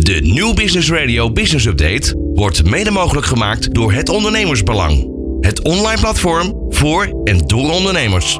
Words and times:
De 0.00 0.20
New 0.20 0.54
Business 0.54 0.90
Radio 0.90 1.30
Business 1.32 1.66
Update 1.66 2.14
wordt 2.34 2.64
mede 2.64 2.90
mogelijk 2.90 3.26
gemaakt 3.26 3.74
door 3.74 3.92
het 3.92 4.08
Ondernemersbelang. 4.08 5.08
Het 5.40 5.62
online 5.62 6.00
platform 6.00 6.66
voor 6.68 7.20
en 7.24 7.38
door 7.38 7.70
ondernemers. 7.70 8.36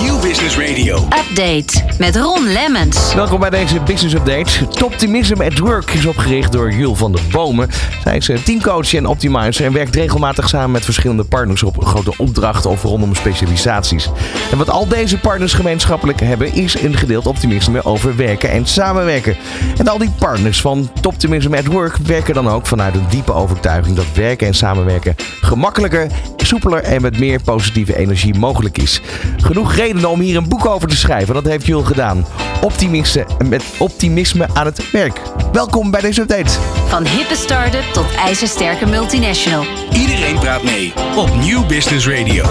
Nieuw 0.00 0.20
Business 0.20 0.58
Radio. 0.58 0.96
Update 0.96 1.84
met 1.98 2.16
Ron 2.16 2.52
Lemmens. 2.52 3.14
Welkom 3.14 3.40
bij 3.40 3.50
deze 3.50 3.80
Business 3.80 4.14
Update. 4.14 4.68
Toptimism 4.68 5.42
at 5.42 5.58
Work 5.58 5.90
is 5.90 6.06
opgericht 6.06 6.52
door 6.52 6.72
Jul 6.72 6.94
van 6.94 7.12
der 7.12 7.22
Bomen. 7.30 7.68
Zij 8.02 8.16
is 8.16 8.28
eh, 8.28 8.36
teamcoach 8.36 8.94
en 8.94 9.06
optimizer 9.06 9.64
en 9.64 9.72
werkt 9.72 9.94
regelmatig 9.94 10.48
samen 10.48 10.70
met 10.70 10.84
verschillende 10.84 11.24
partners 11.24 11.62
op 11.62 11.84
grote 11.84 12.12
opdrachten 12.16 12.70
of 12.70 12.82
rondom 12.82 13.14
specialisaties. 13.14 14.10
En 14.50 14.58
wat 14.58 14.70
al 14.70 14.88
deze 14.88 15.18
partners 15.18 15.52
gemeenschappelijk 15.52 16.20
hebben 16.20 16.54
is 16.54 16.82
een 16.82 16.96
gedeeld 16.96 17.26
optimisme 17.26 17.84
over 17.84 18.16
werken 18.16 18.50
en 18.50 18.66
samenwerken. 18.66 19.36
En 19.76 19.88
al 19.88 19.98
die 19.98 20.12
partners 20.18 20.60
van 20.60 20.90
Toptimism 21.00 21.54
at 21.54 21.66
Work 21.66 21.96
werken 21.96 22.34
dan 22.34 22.48
ook 22.48 22.66
vanuit 22.66 22.94
een 22.94 23.06
diepe 23.08 23.32
overtuiging 23.32 23.96
dat 23.96 24.12
werken 24.14 24.46
en 24.46 24.54
samenwerken 24.54 25.16
gemakkelijker, 25.40 26.06
soepeler 26.48 26.82
en 26.82 27.02
met 27.02 27.18
meer 27.18 27.40
positieve 27.42 27.96
energie 27.96 28.34
mogelijk 28.34 28.78
is. 28.78 29.00
Genoeg 29.36 29.74
redenen 29.88 30.10
om 30.10 30.20
hier 30.20 30.36
een 30.36 30.48
boek 30.48 30.66
over 30.66 30.88
te 30.88 30.96
schrijven. 30.96 31.34
Dat 31.34 31.44
heeft 31.44 31.66
Jul 31.66 31.82
gedaan. 31.82 32.26
Optimisten 32.62 33.26
met 33.48 33.64
optimisme 33.78 34.46
aan 34.54 34.66
het 34.66 34.90
werk. 34.90 35.22
Welkom 35.52 35.90
bij 35.90 36.00
deze 36.00 36.20
update. 36.20 36.50
Van 36.88 37.06
hippe 37.06 37.36
start-up 37.36 37.82
tot 37.92 38.14
ijzersterke 38.14 38.86
multinational. 38.86 39.64
Iedereen 39.92 40.38
praat 40.38 40.62
mee 40.62 40.92
op 41.16 41.28
Nieuw 41.40 41.66
Business 41.66 42.08
Radio. 42.08 42.44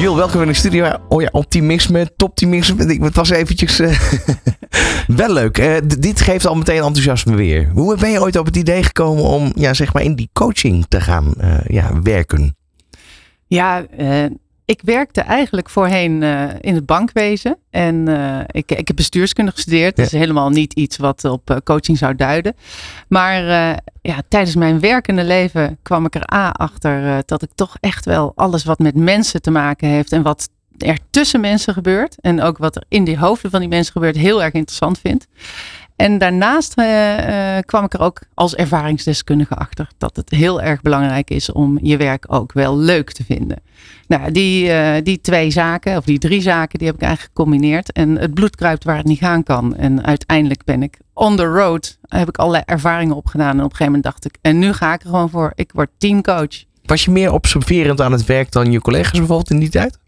Jul, 0.00 0.16
welkom 0.16 0.40
in 0.40 0.46
de 0.46 0.54
studio. 0.54 0.96
Oh 1.08 1.22
ja, 1.22 1.28
optimisme, 1.32 2.12
toptimisme. 2.16 3.04
Het 3.04 3.14
was 3.14 3.30
eventjes 3.30 3.78
eh, 3.78 4.00
wel 5.16 5.32
leuk. 5.32 5.82
Dit 6.00 6.20
geeft 6.20 6.46
al 6.46 6.54
meteen 6.54 6.82
enthousiasme 6.82 7.34
weer. 7.34 7.70
Hoe 7.74 7.96
ben 7.96 8.10
je 8.10 8.20
ooit 8.20 8.36
op 8.36 8.46
het 8.46 8.56
idee 8.56 8.82
gekomen 8.82 9.24
om 9.24 9.52
ja, 9.54 9.74
zeg 9.74 9.92
maar 9.92 10.02
in 10.02 10.14
die 10.14 10.30
coaching 10.32 10.84
te 10.88 11.00
gaan 11.00 11.34
eh, 11.38 11.54
ja, 11.66 12.02
werken? 12.02 12.56
Ja, 13.46 13.84
eh, 13.96 14.24
ik 14.64 14.80
werkte 14.84 15.20
eigenlijk 15.20 15.70
voorheen 15.70 16.22
eh, 16.22 16.48
in 16.60 16.74
het 16.74 16.86
bankwezen. 16.86 17.56
En 17.70 18.08
eh, 18.08 18.40
ik, 18.46 18.72
ik 18.72 18.86
heb 18.86 18.96
bestuurskunde 18.96 19.50
gestudeerd. 19.50 19.96
Dat 19.96 20.06
is 20.06 20.12
helemaal 20.12 20.50
niet 20.50 20.72
iets 20.72 20.96
wat 20.96 21.24
op 21.24 21.50
eh, 21.50 21.56
coaching 21.64 21.98
zou 21.98 22.14
duiden. 22.14 22.54
Maar 23.08 23.42
ja, 24.02 24.22
tijdens 24.28 24.56
mijn 24.56 24.80
werkende 24.80 25.24
leven 25.24 25.78
kwam 25.82 26.04
ik 26.04 26.14
er 26.14 26.34
A 26.34 26.50
achter 26.50 27.22
dat 27.26 27.42
ik 27.42 27.50
toch 27.54 27.76
echt 27.80 28.04
wel 28.04 28.32
alles 28.34 28.64
wat 28.64 28.78
met 28.78 28.94
mensen 28.94 29.42
te 29.42 29.50
maken 29.50 29.88
heeft. 29.88 30.12
En 30.12 30.22
wat 30.22 30.48
er 30.78 30.98
tussen 31.10 31.40
mensen 31.40 31.74
gebeurt. 31.74 32.16
En 32.20 32.42
ook 32.42 32.58
wat 32.58 32.76
er 32.76 32.84
in 32.88 33.04
die 33.04 33.18
hoofden 33.18 33.50
van 33.50 33.60
die 33.60 33.68
mensen 33.68 33.92
gebeurt 33.92 34.16
heel 34.16 34.42
erg 34.42 34.52
interessant 34.52 34.98
vind. 34.98 35.26
En 36.02 36.18
daarnaast 36.18 36.72
eh, 36.74 37.56
eh, 37.56 37.64
kwam 37.64 37.84
ik 37.84 37.92
er 37.92 38.00
ook 38.00 38.20
als 38.34 38.54
ervaringsdeskundige 38.54 39.54
achter 39.54 39.88
dat 39.98 40.16
het 40.16 40.30
heel 40.30 40.62
erg 40.62 40.82
belangrijk 40.82 41.30
is 41.30 41.52
om 41.52 41.78
je 41.82 41.96
werk 41.96 42.24
ook 42.28 42.52
wel 42.52 42.78
leuk 42.78 43.12
te 43.12 43.24
vinden. 43.24 43.62
Nou, 44.08 44.32
die, 44.32 44.70
eh, 44.70 45.02
die 45.02 45.20
twee 45.20 45.50
zaken, 45.50 45.96
of 45.96 46.04
die 46.04 46.18
drie 46.18 46.40
zaken, 46.40 46.78
die 46.78 46.86
heb 46.86 46.96
ik 46.96 47.02
eigenlijk 47.02 47.32
gecombineerd. 47.34 47.92
En 47.92 48.18
het 48.18 48.34
bloed 48.34 48.56
kruipt 48.56 48.84
waar 48.84 48.96
het 48.96 49.06
niet 49.06 49.18
gaan 49.18 49.42
kan. 49.42 49.76
En 49.76 50.04
uiteindelijk 50.04 50.64
ben 50.64 50.82
ik 50.82 50.98
on 51.14 51.36
the 51.36 51.44
road, 51.44 51.98
heb 52.02 52.28
ik 52.28 52.36
allerlei 52.36 52.64
ervaringen 52.66 53.16
opgedaan. 53.16 53.58
En 53.58 53.64
op 53.64 53.70
een 53.70 53.76
gegeven 53.76 53.92
moment 53.92 54.04
dacht 54.04 54.24
ik, 54.24 54.36
en 54.40 54.58
nu 54.58 54.72
ga 54.72 54.94
ik 54.94 55.02
er 55.02 55.08
gewoon 55.08 55.30
voor, 55.30 55.52
ik 55.54 55.70
word 55.74 55.90
teamcoach. 55.98 56.64
Was 56.84 57.04
je 57.04 57.10
meer 57.10 57.32
observerend 57.32 58.00
aan 58.00 58.12
het 58.12 58.24
werk 58.24 58.52
dan 58.52 58.72
je 58.72 58.80
collega's 58.80 59.18
bijvoorbeeld 59.18 59.50
in 59.50 59.58
die 59.58 59.70
tijd? 59.70 59.98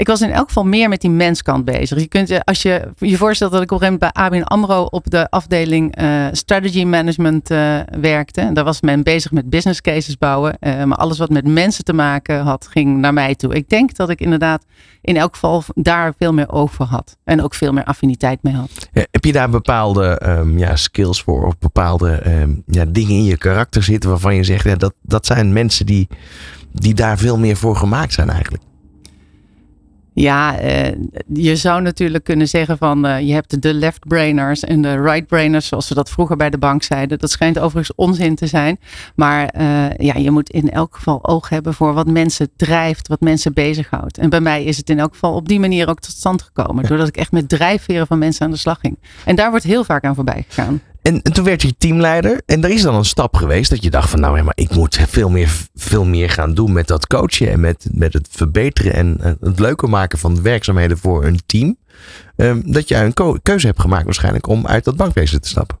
Ik 0.00 0.06
was 0.06 0.20
in 0.20 0.30
elk 0.30 0.46
geval 0.46 0.64
meer 0.64 0.88
met 0.88 1.00
die 1.00 1.10
menskant 1.10 1.64
bezig. 1.64 2.00
Je 2.00 2.08
kunt 2.08 2.28
je, 2.28 2.44
als 2.44 2.62
je 2.62 2.92
je 2.98 3.16
voorstelt 3.16 3.52
dat 3.52 3.62
ik 3.62 3.72
op 3.72 3.80
een 3.80 3.86
gegeven 3.86 4.08
moment 4.12 4.30
bij 4.30 4.40
ABN 4.40 4.52
AMRO 4.52 4.84
op 4.84 5.10
de 5.10 5.30
afdeling 5.30 5.96
eh, 5.96 6.26
strategy 6.32 6.84
management 6.84 7.50
eh, 7.50 7.78
werkte. 8.00 8.40
En 8.40 8.54
daar 8.54 8.64
was 8.64 8.80
men 8.80 9.02
bezig 9.02 9.32
met 9.32 9.50
business 9.50 9.80
cases 9.80 10.18
bouwen. 10.18 10.58
Eh, 10.58 10.84
maar 10.84 10.98
alles 10.98 11.18
wat 11.18 11.30
met 11.30 11.46
mensen 11.46 11.84
te 11.84 11.92
maken 11.92 12.40
had, 12.40 12.66
ging 12.70 12.98
naar 12.98 13.12
mij 13.12 13.34
toe. 13.34 13.54
Ik 13.54 13.68
denk 13.68 13.96
dat 13.96 14.10
ik 14.10 14.20
inderdaad 14.20 14.64
in 15.00 15.16
elk 15.16 15.32
geval 15.32 15.62
daar 15.74 16.14
veel 16.18 16.32
meer 16.32 16.50
over 16.50 16.84
had. 16.84 17.16
En 17.24 17.42
ook 17.42 17.54
veel 17.54 17.72
meer 17.72 17.84
affiniteit 17.84 18.42
mee 18.42 18.54
had. 18.54 18.88
Heb 18.92 19.24
je 19.24 19.32
daar 19.32 19.50
bepaalde 19.50 20.18
ehm, 20.18 20.58
ja, 20.58 20.76
skills 20.76 21.22
voor 21.22 21.46
of 21.46 21.58
bepaalde 21.58 22.10
ehm, 22.10 22.50
ja, 22.66 22.84
dingen 22.84 23.14
in 23.14 23.24
je 23.24 23.36
karakter 23.36 23.82
zitten 23.82 24.10
waarvan 24.10 24.34
je 24.34 24.44
zegt, 24.44 24.64
ja, 24.64 24.76
dat, 24.76 24.94
dat 25.02 25.26
zijn 25.26 25.52
mensen 25.52 25.86
die, 25.86 26.08
die 26.72 26.94
daar 26.94 27.18
veel 27.18 27.38
meer 27.38 27.56
voor 27.56 27.76
gemaakt 27.76 28.12
zijn 28.12 28.30
eigenlijk? 28.30 28.62
Ja, 30.20 30.58
eh, 30.58 30.92
je 31.32 31.56
zou 31.56 31.82
natuurlijk 31.82 32.24
kunnen 32.24 32.48
zeggen 32.48 32.78
van 32.78 33.06
eh, 33.06 33.20
je 33.20 33.32
hebt 33.32 33.62
de 33.62 33.74
left 33.74 34.08
brainers 34.08 34.64
en 34.64 34.82
de 34.82 35.02
right 35.02 35.26
brainers, 35.26 35.66
zoals 35.66 35.88
we 35.88 35.94
dat 35.94 36.10
vroeger 36.10 36.36
bij 36.36 36.50
de 36.50 36.58
bank 36.58 36.82
zeiden. 36.82 37.18
Dat 37.18 37.30
schijnt 37.30 37.58
overigens 37.58 37.96
onzin 37.96 38.34
te 38.34 38.46
zijn. 38.46 38.78
Maar 39.14 39.48
eh, 39.48 39.66
ja, 39.96 40.14
je 40.14 40.30
moet 40.30 40.50
in 40.50 40.70
elk 40.70 40.94
geval 40.94 41.26
oog 41.26 41.48
hebben 41.48 41.74
voor 41.74 41.92
wat 41.92 42.06
mensen 42.06 42.48
drijft, 42.56 43.08
wat 43.08 43.20
mensen 43.20 43.52
bezighoudt. 43.52 44.18
En 44.18 44.30
bij 44.30 44.40
mij 44.40 44.64
is 44.64 44.76
het 44.76 44.90
in 44.90 44.98
elk 44.98 45.12
geval 45.12 45.34
op 45.34 45.48
die 45.48 45.60
manier 45.60 45.88
ook 45.88 46.00
tot 46.00 46.14
stand 46.14 46.42
gekomen. 46.42 46.86
Doordat 46.86 47.08
ik 47.08 47.16
echt 47.16 47.32
met 47.32 47.48
drijfveren 47.48 48.06
van 48.06 48.18
mensen 48.18 48.44
aan 48.44 48.50
de 48.50 48.56
slag 48.56 48.80
ging. 48.80 48.98
En 49.24 49.36
daar 49.36 49.50
wordt 49.50 49.64
heel 49.64 49.84
vaak 49.84 50.04
aan 50.04 50.14
voorbij 50.14 50.44
gegaan. 50.48 50.80
En, 51.02 51.22
en 51.22 51.32
toen 51.32 51.44
werd 51.44 51.62
je 51.62 51.76
teamleider. 51.78 52.42
En 52.46 52.64
er 52.64 52.70
is 52.70 52.82
dan 52.82 52.94
een 52.94 53.04
stap 53.04 53.36
geweest 53.36 53.70
dat 53.70 53.82
je 53.82 53.90
dacht 53.90 54.10
van 54.10 54.20
nou, 54.20 54.36
ja, 54.36 54.42
maar 54.42 54.56
ik 54.56 54.74
moet 54.74 54.98
veel 55.08 55.30
meer, 55.30 55.66
veel 55.74 56.04
meer 56.04 56.30
gaan 56.30 56.54
doen 56.54 56.72
met 56.72 56.86
dat 56.86 57.06
coachen. 57.06 57.50
En 57.50 57.60
met, 57.60 57.88
met 57.92 58.12
het 58.12 58.28
verbeteren 58.30 58.92
en 58.92 59.36
het 59.40 59.58
leuker 59.58 59.88
maken 59.88 60.18
van 60.18 60.34
de 60.34 60.42
werkzaamheden 60.42 60.98
voor 60.98 61.24
een 61.24 61.40
team. 61.46 61.76
Ehm, 62.36 62.60
dat 62.64 62.88
je 62.88 62.94
een 62.94 63.40
keuze 63.42 63.66
hebt 63.66 63.80
gemaakt 63.80 64.04
waarschijnlijk 64.04 64.46
om 64.46 64.66
uit 64.66 64.84
dat 64.84 64.96
bankwezen 64.96 65.40
te 65.40 65.48
stappen. 65.48 65.78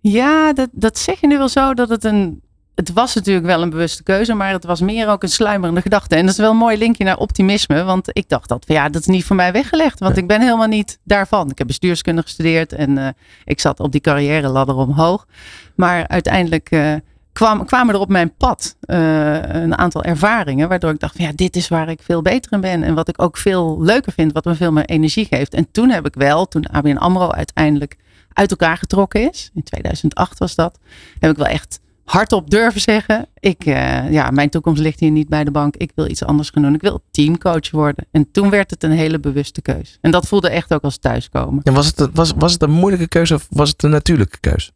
Ja, 0.00 0.52
dat, 0.52 0.68
dat 0.72 0.98
zeg 0.98 1.20
je 1.20 1.26
nu 1.26 1.38
wel 1.38 1.48
zo 1.48 1.74
dat 1.74 1.88
het 1.88 2.04
een. 2.04 2.42
Het 2.74 2.92
was 2.92 3.14
natuurlijk 3.14 3.46
wel 3.46 3.62
een 3.62 3.70
bewuste 3.70 4.02
keuze, 4.02 4.34
maar 4.34 4.52
het 4.52 4.64
was 4.64 4.80
meer 4.80 5.08
ook 5.08 5.22
een 5.22 5.28
sluimerende 5.28 5.80
gedachte. 5.80 6.16
En 6.16 6.22
dat 6.22 6.30
is 6.30 6.40
wel 6.40 6.50
een 6.50 6.56
mooi 6.56 6.78
linkje 6.78 7.04
naar 7.04 7.16
optimisme, 7.16 7.84
want 7.84 8.08
ik 8.12 8.28
dacht 8.28 8.48
dat, 8.48 8.64
ja, 8.66 8.88
dat 8.88 9.00
is 9.00 9.06
niet 9.06 9.24
voor 9.24 9.36
mij 9.36 9.52
weggelegd, 9.52 9.98
want 9.98 10.16
ik 10.16 10.26
ben 10.26 10.40
helemaal 10.40 10.66
niet 10.66 10.98
daarvan. 11.04 11.50
Ik 11.50 11.58
heb 11.58 11.66
bestuurskunde 11.66 12.22
gestudeerd 12.22 12.72
en 12.72 12.98
eh, 12.98 13.08
ik 13.44 13.60
zat 13.60 13.80
op 13.80 13.92
die 13.92 14.00
carrière 14.00 14.48
ladder 14.48 14.76
omhoog. 14.76 15.26
Maar 15.74 16.08
uiteindelijk 16.08 16.70
eh, 16.70 16.94
kwam, 17.32 17.66
kwamen 17.66 17.94
er 17.94 18.00
op 18.00 18.08
mijn 18.08 18.34
pad 18.36 18.76
eh, 18.80 19.34
een 19.42 19.78
aantal 19.78 20.02
ervaringen, 20.02 20.68
waardoor 20.68 20.90
ik 20.90 21.00
dacht, 21.00 21.16
van, 21.16 21.24
ja, 21.24 21.32
dit 21.34 21.56
is 21.56 21.68
waar 21.68 21.88
ik 21.88 22.02
veel 22.02 22.22
beter 22.22 22.52
in 22.52 22.60
ben 22.60 22.82
en 22.82 22.94
wat 22.94 23.08
ik 23.08 23.22
ook 23.22 23.36
veel 23.36 23.82
leuker 23.82 24.12
vind, 24.12 24.32
wat 24.32 24.44
me 24.44 24.54
veel 24.54 24.72
meer 24.72 24.84
energie 24.84 25.26
geeft. 25.26 25.54
En 25.54 25.70
toen 25.70 25.90
heb 25.90 26.06
ik 26.06 26.14
wel, 26.14 26.48
toen 26.48 26.66
ABN 26.66 26.96
AMRO 26.96 27.30
uiteindelijk 27.30 27.96
uit 28.32 28.50
elkaar 28.50 28.76
getrokken 28.76 29.30
is. 29.30 29.50
In 29.54 29.62
2008 29.62 30.38
was 30.38 30.54
dat. 30.54 30.78
Heb 31.18 31.30
ik 31.30 31.36
wel 31.36 31.46
echt 31.46 31.80
hardop 32.04 32.50
durven 32.50 32.80
zeggen. 32.80 33.26
Ik, 33.38 33.64
eh, 33.64 34.10
ja, 34.12 34.30
mijn 34.30 34.50
toekomst 34.50 34.82
ligt 34.82 35.00
hier 35.00 35.10
niet 35.10 35.28
bij 35.28 35.44
de 35.44 35.50
bank. 35.50 35.76
Ik 35.76 35.90
wil 35.94 36.10
iets 36.10 36.24
anders 36.24 36.50
gaan 36.50 36.62
doen. 36.62 36.74
Ik 36.74 36.80
wil 36.80 37.02
teamcoach 37.10 37.70
worden. 37.70 38.06
En 38.10 38.30
toen 38.30 38.50
werd 38.50 38.70
het 38.70 38.82
een 38.82 38.90
hele 38.90 39.20
bewuste 39.20 39.62
keus. 39.62 39.98
En 40.00 40.10
dat 40.10 40.28
voelde 40.28 40.48
echt 40.48 40.74
ook 40.74 40.82
als 40.82 40.98
thuiskomen. 40.98 41.62
En 41.62 41.74
was 41.74 41.86
het, 41.86 42.08
was, 42.12 42.32
was 42.36 42.52
het 42.52 42.62
een 42.62 42.70
moeilijke 42.70 43.08
keuze 43.08 43.34
of 43.34 43.46
was 43.50 43.68
het 43.70 43.82
een 43.82 43.90
natuurlijke 43.90 44.38
keuze? 44.40 44.70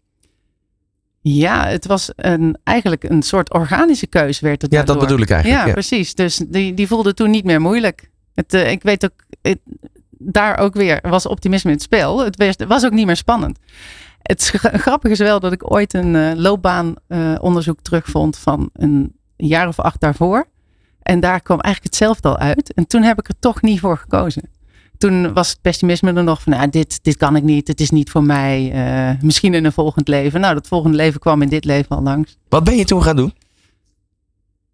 Ja, 1.20 1.66
het 1.66 1.86
was 1.86 2.10
een, 2.16 2.56
eigenlijk 2.64 3.04
een 3.04 3.22
soort 3.22 3.52
organische 3.52 4.06
keus 4.06 4.40
werd 4.40 4.62
het 4.62 4.72
Ja, 4.72 4.82
dat 4.82 4.98
bedoel 4.98 5.20
ik 5.20 5.30
eigenlijk. 5.30 5.60
Ja, 5.62 5.66
Ja, 5.66 5.72
precies. 5.72 6.14
Dus 6.14 6.36
die, 6.48 6.74
die 6.74 6.86
voelde 6.86 7.14
toen 7.14 7.30
niet 7.30 7.44
meer 7.44 7.60
moeilijk. 7.60 8.10
Het, 8.34 8.54
eh, 8.54 8.70
ik 8.70 8.82
weet 8.82 9.04
ook, 9.04 9.12
het- 9.42 9.58
daar 10.10 10.58
ook 10.58 10.74
weer 10.74 10.98
was 11.02 11.26
optimisme 11.26 11.70
in 11.70 11.76
het 11.76 11.84
spel. 11.84 12.24
Het 12.24 12.64
was 12.68 12.84
ook 12.84 12.92
niet 12.92 13.06
meer 13.06 13.16
spannend. 13.16 13.58
Het 14.28 14.40
is 14.40 14.50
gra- 14.50 14.78
grappig 14.78 15.10
is 15.10 15.18
wel 15.18 15.40
dat 15.40 15.52
ik 15.52 15.70
ooit 15.72 15.94
een 15.94 16.16
eh, 16.16 16.30
loopbaanonderzoek 16.34 17.80
terugvond 17.82 18.36
van 18.38 18.70
een 18.72 19.12
jaar 19.36 19.68
of 19.68 19.78
acht 19.80 20.00
daarvoor. 20.00 20.46
En 21.02 21.20
daar 21.20 21.40
kwam 21.40 21.60
eigenlijk 21.60 21.94
hetzelfde 21.94 22.28
al 22.28 22.38
uit. 22.38 22.72
En 22.74 22.86
toen 22.86 23.02
heb 23.02 23.18
ik 23.18 23.28
er 23.28 23.38
toch 23.38 23.62
niet 23.62 23.80
voor 23.80 23.96
gekozen. 23.98 24.50
Toen 24.98 25.32
was 25.32 25.48
het 25.48 25.60
pessimisme 25.60 26.12
er 26.12 26.24
nog 26.24 26.42
van, 26.42 26.52
nou, 26.52 26.68
dit, 26.70 27.04
dit 27.04 27.16
kan 27.16 27.36
ik 27.36 27.42
niet, 27.42 27.68
het 27.68 27.80
is 27.80 27.90
niet 27.90 28.10
voor 28.10 28.22
mij. 28.22 28.72
eh, 28.72 29.22
misschien 29.22 29.54
in 29.54 29.64
een 29.64 29.72
volgend 29.72 30.08
leven. 30.08 30.40
Nou, 30.40 30.54
dat 30.54 30.66
volgende 30.68 30.96
leven 30.96 31.20
kwam 31.20 31.42
in 31.42 31.48
dit 31.48 31.64
leven 31.64 31.96
al 31.96 32.02
langs. 32.02 32.36
Wat 32.48 32.64
ben 32.64 32.76
je 32.76 32.84
toen 32.84 33.02
gaan 33.02 33.16
doen? 33.16 33.32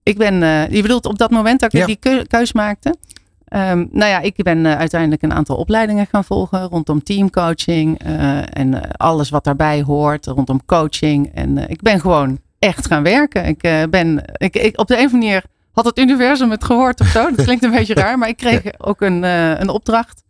Ik 0.03 0.19
ben, 0.19 0.43
eh, 0.43 0.69
je 0.71 0.83
bedoelt 0.83 1.07
op 1.07 1.19
dat 1.19 1.31
moment 1.31 1.61
dat 1.61 1.73
ik 1.73 1.81
Ja. 1.81 1.87
die 1.87 1.97
keu- 1.97 2.25
keus 2.25 2.53
maakte? 2.53 2.95
Ehm, 3.55 3.85
nou 3.91 4.11
ja, 4.11 4.21
ik 4.21 4.43
ben 4.43 4.67
eh, 4.67 4.77
uiteindelijk 4.77 5.23
een 5.23 5.33
aantal 5.33 5.57
opleidingen 5.57 6.07
gaan 6.07 6.25
volgen 6.25 6.63
rondom 6.63 7.03
teamcoaching 7.03 7.99
eh, 7.99 8.59
en 8.59 8.83
eh, 8.83 8.91
alles 8.97 9.31
wat 9.31 9.45
daarbij 9.45 9.83
hoort 9.83 10.27
rondom 10.27 10.65
coaching. 10.67 11.35
En 11.35 11.69
ik 11.69 11.83
ben 11.83 12.01
gewoon 12.01 12.39
echt 12.59 12.87
gaan 12.87 13.03
werken. 13.03 13.45
Ik 13.47 13.89
ben, 13.91 14.25
ik, 14.37 14.57
ik, 14.57 14.79
op 14.79 14.87
de 14.87 14.95
een 14.99 15.05
of 15.05 15.13
andere 15.13 15.27
manier 15.27 15.45
had 15.73 15.85
het 15.85 15.99
universum 15.99 16.51
het 16.51 16.65
gehoord 16.65 17.01
of 17.01 17.07
zo. 17.07 17.31
Dat 17.31 17.45
klinkt 17.47 17.65
een 17.65 17.71
beetje 17.71 17.95
raar, 17.95 18.19
maar 18.19 18.29
ik 18.29 18.37
kreeg 18.37 18.63
ook 18.79 19.01
een, 19.01 19.23
een 19.61 19.69
opdracht. 19.69 20.23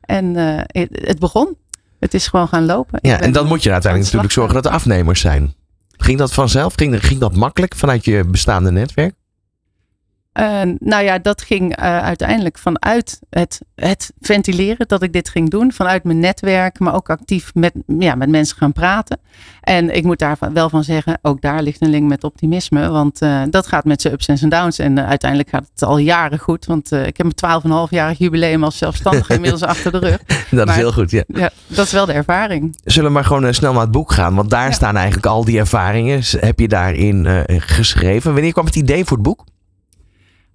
En 0.00 0.34
het, 0.66 0.88
het 0.90 1.18
begon. 1.18 1.56
Het 2.00 2.14
is 2.14 2.26
gewoon 2.26 2.48
gaan 2.48 2.64
lopen. 2.64 2.98
Ja, 3.02 3.20
en 3.20 3.32
dan 3.32 3.46
moet 3.46 3.62
je 3.62 3.72
uiteindelijk 3.72 4.12
natuurlijk 4.12 4.32
zorgen 4.32 4.54
dat 4.62 4.66
er 4.66 4.78
afnemers 4.78 5.20
zijn. 5.20 5.54
Ging 5.96 6.18
dat 6.18 6.32
vanzelf? 6.32 6.74
Ging, 6.74 7.06
ging 7.06 7.20
dat 7.20 7.36
makkelijk 7.36 7.74
vanuit 7.74 8.04
je 8.04 8.24
bestaande 8.24 8.70
netwerk? 8.70 9.14
Uh, 10.40 10.60
nou 10.78 11.04
ja, 11.04 11.18
dat 11.18 11.42
ging 11.42 11.78
uh, 11.78 11.98
uiteindelijk 11.98 12.58
vanuit 12.58 13.20
het, 13.30 13.60
het 13.74 14.12
ventileren 14.20 14.88
dat 14.88 15.02
ik 15.02 15.12
dit 15.12 15.28
ging 15.28 15.50
doen. 15.50 15.72
Vanuit 15.72 16.04
mijn 16.04 16.18
netwerk, 16.18 16.78
maar 16.78 16.94
ook 16.94 17.10
actief 17.10 17.54
met, 17.54 17.72
ja, 17.98 18.14
met 18.14 18.28
mensen 18.28 18.56
gaan 18.56 18.72
praten. 18.72 19.18
En 19.60 19.96
ik 19.96 20.04
moet 20.04 20.18
daar 20.18 20.38
wel 20.52 20.68
van 20.68 20.84
zeggen, 20.84 21.18
ook 21.22 21.40
daar 21.40 21.62
ligt 21.62 21.80
een 21.80 21.90
link 21.90 22.08
met 22.08 22.24
optimisme. 22.24 22.88
Want 22.88 23.22
uh, 23.22 23.42
dat 23.50 23.66
gaat 23.66 23.84
met 23.84 24.00
zijn 24.00 24.14
ups 24.14 24.28
en 24.28 24.48
downs. 24.48 24.78
En 24.78 25.06
uiteindelijk 25.06 25.50
gaat 25.50 25.68
het 25.72 25.82
al 25.82 25.98
jaren 25.98 26.38
goed. 26.38 26.66
Want 26.66 26.92
ik 26.92 27.16
heb 27.16 27.40
mijn 27.40 27.62
12,5-jarig 27.62 28.18
jubileum 28.18 28.64
als 28.64 28.78
zelfstandige 28.78 29.34
inmiddels 29.38 29.62
achter 29.62 29.92
de 29.92 29.98
rug. 29.98 30.18
Dat 30.50 30.66
maar, 30.66 30.74
is 30.74 30.80
heel 30.80 30.92
goed, 30.92 31.10
ja. 31.10 31.22
ja. 31.26 31.50
Dat 31.66 31.86
is 31.86 31.92
wel 31.92 32.06
de 32.06 32.12
ervaring. 32.12 32.76
Zullen 32.84 33.08
we 33.08 33.14
maar 33.14 33.24
gewoon 33.24 33.54
snel 33.54 33.72
naar 33.72 33.80
het 33.80 33.90
boek 33.90 34.12
gaan? 34.12 34.34
Want 34.34 34.50
daar 34.50 34.66
ja. 34.66 34.72
staan 34.72 34.96
eigenlijk 34.96 35.26
al 35.26 35.44
die 35.44 35.58
ervaringen. 35.58 36.20
Heb 36.36 36.58
je 36.58 36.68
daarin 36.68 37.44
geschreven? 37.46 38.32
Wanneer 38.32 38.52
kwam 38.52 38.66
het 38.66 38.76
idee 38.76 39.04
voor 39.04 39.16
het 39.16 39.26
boek? 39.26 39.44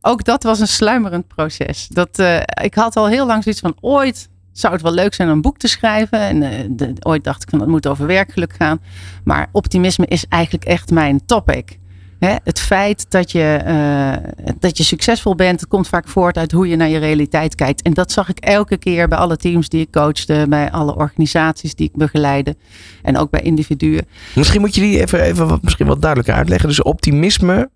Ook 0.02 0.24
dat 0.24 0.44
was 0.44 0.60
een 0.60 0.68
sluimerend 0.68 1.28
proces. 1.28 1.88
Dat, 1.88 2.20
uh, 2.20 2.40
ik 2.64 2.76
had 2.76 2.96
al 2.96 3.08
heel 3.08 3.26
lang 3.26 3.44
zoiets 3.44 3.62
van 3.62 3.78
ooit 3.80 4.30
zou 4.52 4.74
het 4.74 4.82
wel 4.82 4.92
leuk 4.92 5.14
zijn 5.14 5.28
om 5.28 5.34
een 5.34 5.42
boek 5.42 5.58
te 5.58 5.68
schrijven. 5.68 6.20
En 6.20 6.76
de, 6.76 6.94
ooit 7.00 7.24
dacht 7.24 7.44
ik 7.44 7.50
van 7.50 7.60
dat 7.60 7.68
moet 7.68 7.88
over 7.88 8.08
werkgeluk 8.08 8.54
gaan. 8.54 8.80
Maar 9.24 9.50
optimisme 9.52 10.06
is 10.06 10.26
eigenlijk 10.30 10.66
echt 10.66 10.92
mijn 10.92 11.26
topic. 11.26 11.80
Hè? 12.20 12.36
het 12.44 12.60
feit 12.60 13.12
dat 13.12 13.32
je, 13.32 13.60
uh, 13.68 14.54
dat 14.60 14.78
je 14.78 14.84
succesvol 14.84 15.36
bent, 15.36 15.68
komt 15.68 15.88
vaak 15.88 16.08
voort 16.08 16.38
uit 16.38 16.52
hoe 16.52 16.68
je 16.68 16.76
naar 16.76 16.88
je 16.88 16.98
realiteit 16.98 17.56
kijkt. 17.56 17.82
En 17.82 17.94
dat 17.94 18.12
zag 18.12 18.30
ik 18.30 18.40
elke 18.40 18.78
keer 18.78 19.08
bij 19.08 19.18
alle 19.18 19.38
teams 19.38 19.70
die 19.70 19.82
ik 19.82 19.92
coachte, 19.92 20.46
bij 20.50 20.72
alle 20.72 20.96
organisaties 20.96 21.76
die 21.76 21.88
ik 21.88 21.96
begeleide 21.96 22.56
en 23.02 23.18
ook 23.18 23.30
bij 23.30 23.42
individuen. 23.42 24.08
Misschien 24.36 24.62
moet 24.62 24.76
je 24.76 24.82
die 24.82 25.00
even, 25.00 25.22
even 25.22 25.48
wat, 25.48 25.62
misschien 25.62 25.88
wat 25.88 26.02
duidelijker 26.02 26.36
uitleggen. 26.36 26.70
Dus 26.70 26.82
optimisme 26.82 27.70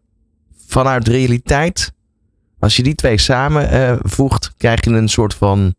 vanuit 0.68 1.08
realiteit 1.08 1.92
als 2.64 2.76
je 2.76 2.84
die 2.84 2.96
twee 2.96 3.18
samen 3.18 4.00
voegt, 4.04 4.54
krijg 4.58 4.86
je 4.86 4.92
een 4.92 5.10
soort 5.10 5.34
van 5.34 5.76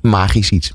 magisch 0.00 0.50
iets. 0.50 0.72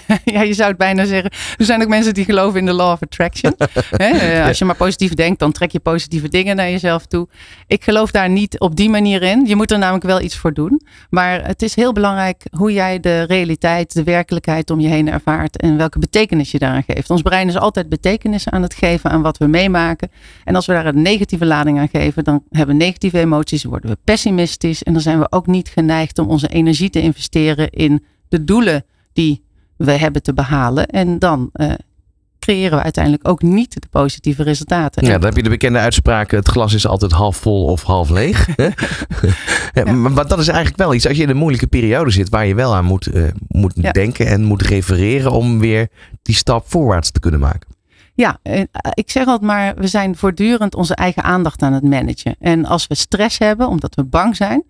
ja, 0.34 0.42
je 0.42 0.54
zou 0.54 0.68
het 0.68 0.78
bijna 0.78 1.04
zeggen. 1.04 1.30
Er 1.56 1.64
zijn 1.64 1.82
ook 1.82 1.88
mensen 1.88 2.14
die 2.14 2.24
geloven 2.24 2.58
in 2.58 2.66
de 2.66 2.72
law 2.72 2.92
of 2.92 3.02
attraction. 3.02 3.54
Eh, 3.92 4.46
als 4.46 4.58
je 4.58 4.64
maar 4.64 4.76
positief 4.76 5.14
denkt, 5.14 5.38
dan 5.38 5.52
trek 5.52 5.70
je 5.70 5.80
positieve 5.80 6.28
dingen 6.28 6.56
naar 6.56 6.70
jezelf 6.70 7.06
toe. 7.06 7.28
Ik 7.66 7.84
geloof 7.84 8.10
daar 8.10 8.28
niet 8.28 8.58
op 8.58 8.76
die 8.76 8.90
manier 8.90 9.22
in. 9.22 9.46
Je 9.46 9.56
moet 9.56 9.70
er 9.70 9.78
namelijk 9.78 10.04
wel 10.04 10.20
iets 10.20 10.36
voor 10.36 10.52
doen. 10.52 10.80
Maar 11.10 11.46
het 11.46 11.62
is 11.62 11.74
heel 11.74 11.92
belangrijk 11.92 12.42
hoe 12.50 12.72
jij 12.72 13.00
de 13.00 13.22
realiteit, 13.22 13.94
de 13.94 14.02
werkelijkheid 14.02 14.70
om 14.70 14.80
je 14.80 14.88
heen 14.88 15.08
ervaart. 15.08 15.56
En 15.56 15.76
welke 15.76 15.98
betekenis 15.98 16.50
je 16.50 16.58
daaraan 16.58 16.82
geeft. 16.86 17.10
Ons 17.10 17.22
brein 17.22 17.48
is 17.48 17.56
altijd 17.56 17.88
betekenis 17.88 18.48
aan 18.48 18.62
het 18.62 18.74
geven 18.74 19.10
aan 19.10 19.22
wat 19.22 19.38
we 19.38 19.46
meemaken. 19.46 20.10
En 20.44 20.54
als 20.54 20.66
we 20.66 20.72
daar 20.72 20.86
een 20.86 21.02
negatieve 21.02 21.46
lading 21.46 21.78
aan 21.78 21.88
geven, 21.88 22.24
dan 22.24 22.42
hebben 22.50 22.76
we 22.76 22.84
negatieve 22.84 23.18
emoties, 23.18 23.64
worden 23.64 23.90
we 23.90 23.98
pessimistisch. 24.04 24.82
En 24.82 24.92
dan 24.92 25.02
zijn 25.02 25.18
we 25.18 25.26
ook 25.30 25.46
niet 25.46 25.68
geneigd 25.68 26.18
om 26.18 26.28
onze 26.28 26.48
energie 26.48 26.90
te 26.90 27.00
investeren 27.00 27.70
in 27.70 28.04
de 28.28 28.44
doelen 28.44 28.84
die 29.12 29.44
we 29.76 29.92
hebben 29.92 30.22
te 30.22 30.34
behalen. 30.34 30.86
En 30.86 31.18
dan 31.18 31.50
uh, 31.54 31.72
creëren 32.38 32.76
we 32.76 32.82
uiteindelijk 32.82 33.28
ook 33.28 33.42
niet 33.42 33.72
de 33.72 33.88
positieve 33.90 34.42
resultaten. 34.42 35.04
Ja, 35.04 35.12
dan 35.12 35.24
heb 35.24 35.36
je 35.36 35.42
de 35.42 35.48
bekende 35.48 35.78
uitspraak: 35.78 36.30
het 36.30 36.48
glas 36.48 36.74
is 36.74 36.86
altijd 36.86 37.12
half 37.12 37.36
vol 37.36 37.64
of 37.64 37.82
half 37.82 38.10
leeg. 38.10 38.48
ja, 39.74 39.92
Maar 39.92 40.28
dat 40.28 40.38
is 40.38 40.48
eigenlijk 40.48 40.76
wel 40.76 40.94
iets 40.94 41.06
als 41.08 41.16
je 41.16 41.22
in 41.22 41.28
een 41.28 41.36
moeilijke 41.36 41.66
periode 41.66 42.10
zit 42.10 42.28
waar 42.28 42.46
je 42.46 42.54
wel 42.54 42.74
aan 42.74 42.84
moet, 42.84 43.14
uh, 43.14 43.24
moet 43.48 43.72
ja. 43.74 43.92
denken 43.92 44.26
en 44.26 44.42
moet 44.42 44.62
refereren 44.62 45.32
om 45.32 45.58
weer 45.58 45.88
die 46.22 46.34
stap 46.34 46.70
voorwaarts 46.70 47.10
te 47.10 47.20
kunnen 47.20 47.40
maken. 47.40 47.70
Ja, 48.14 48.38
ik 48.94 49.10
zeg 49.10 49.26
altijd 49.26 49.50
maar, 49.50 49.74
we 49.74 49.86
zijn 49.86 50.16
voortdurend 50.16 50.74
onze 50.74 50.94
eigen 50.94 51.22
aandacht 51.22 51.62
aan 51.62 51.72
het 51.72 51.82
managen. 51.82 52.36
En 52.38 52.64
als 52.64 52.86
we 52.86 52.94
stress 52.94 53.38
hebben, 53.38 53.68
omdat 53.68 53.94
we 53.94 54.04
bang 54.04 54.36
zijn, 54.36 54.64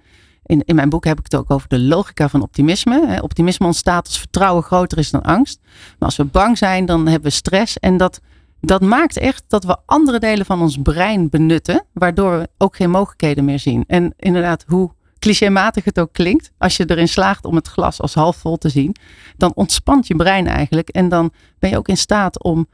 in, 0.52 0.62
in 0.64 0.74
mijn 0.74 0.88
boek 0.88 1.04
heb 1.04 1.18
ik 1.18 1.24
het 1.24 1.36
ook 1.36 1.50
over 1.50 1.68
de 1.68 1.80
logica 1.80 2.28
van 2.28 2.42
optimisme. 2.42 3.18
Optimisme 3.22 3.66
ontstaat 3.66 4.06
als 4.06 4.18
vertrouwen 4.18 4.62
groter 4.62 4.98
is 4.98 5.10
dan 5.10 5.22
angst. 5.22 5.60
Maar 5.62 6.08
als 6.08 6.16
we 6.16 6.24
bang 6.24 6.58
zijn, 6.58 6.86
dan 6.86 7.06
hebben 7.06 7.30
we 7.30 7.36
stress. 7.36 7.78
En 7.78 7.96
dat, 7.96 8.20
dat 8.60 8.80
maakt 8.80 9.18
echt 9.18 9.44
dat 9.48 9.64
we 9.64 9.76
andere 9.86 10.18
delen 10.18 10.46
van 10.46 10.60
ons 10.60 10.78
brein 10.82 11.28
benutten, 11.28 11.84
waardoor 11.92 12.38
we 12.38 12.48
ook 12.58 12.76
geen 12.76 12.90
mogelijkheden 12.90 13.44
meer 13.44 13.58
zien. 13.58 13.84
En 13.86 14.14
inderdaad, 14.16 14.64
hoe 14.66 14.90
clichématig 15.18 15.84
het 15.84 16.00
ook 16.00 16.12
klinkt, 16.12 16.50
als 16.58 16.76
je 16.76 16.84
erin 16.86 17.08
slaagt 17.08 17.44
om 17.44 17.54
het 17.54 17.68
glas 17.68 18.00
als 18.00 18.14
half 18.14 18.36
vol 18.36 18.58
te 18.58 18.68
zien, 18.68 18.96
dan 19.36 19.52
ontspant 19.54 20.06
je 20.06 20.16
brein 20.16 20.46
eigenlijk. 20.46 20.88
En 20.88 21.08
dan 21.08 21.32
ben 21.58 21.70
je 21.70 21.78
ook 21.78 21.88
in 21.88 21.96
staat 21.96 22.42
om 22.42 22.66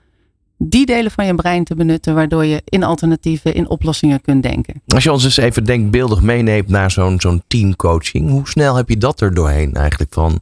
die 0.59 0.87
delen 0.87 1.11
van 1.11 1.27
je 1.27 1.35
brein 1.35 1.65
te 1.65 1.75
benutten, 1.75 2.15
waardoor 2.15 2.45
je 2.45 2.63
in 2.65 2.83
alternatieven, 2.83 3.55
in 3.55 3.69
oplossingen 3.69 4.21
kunt 4.21 4.43
denken. 4.43 4.83
Als 4.87 5.05
je 5.05 5.13
ons 5.13 5.25
eens 5.25 5.37
even 5.37 5.65
denkbeeldig 5.65 6.21
meeneemt 6.21 6.69
naar 6.69 6.91
zo'n 6.91 7.21
zo'n 7.21 7.43
teamcoaching, 7.47 8.31
hoe 8.31 8.49
snel 8.49 8.75
heb 8.75 8.89
je 8.89 8.97
dat 8.97 9.21
er 9.21 9.35
doorheen 9.35 9.75
eigenlijk 9.75 10.15
van? 10.15 10.41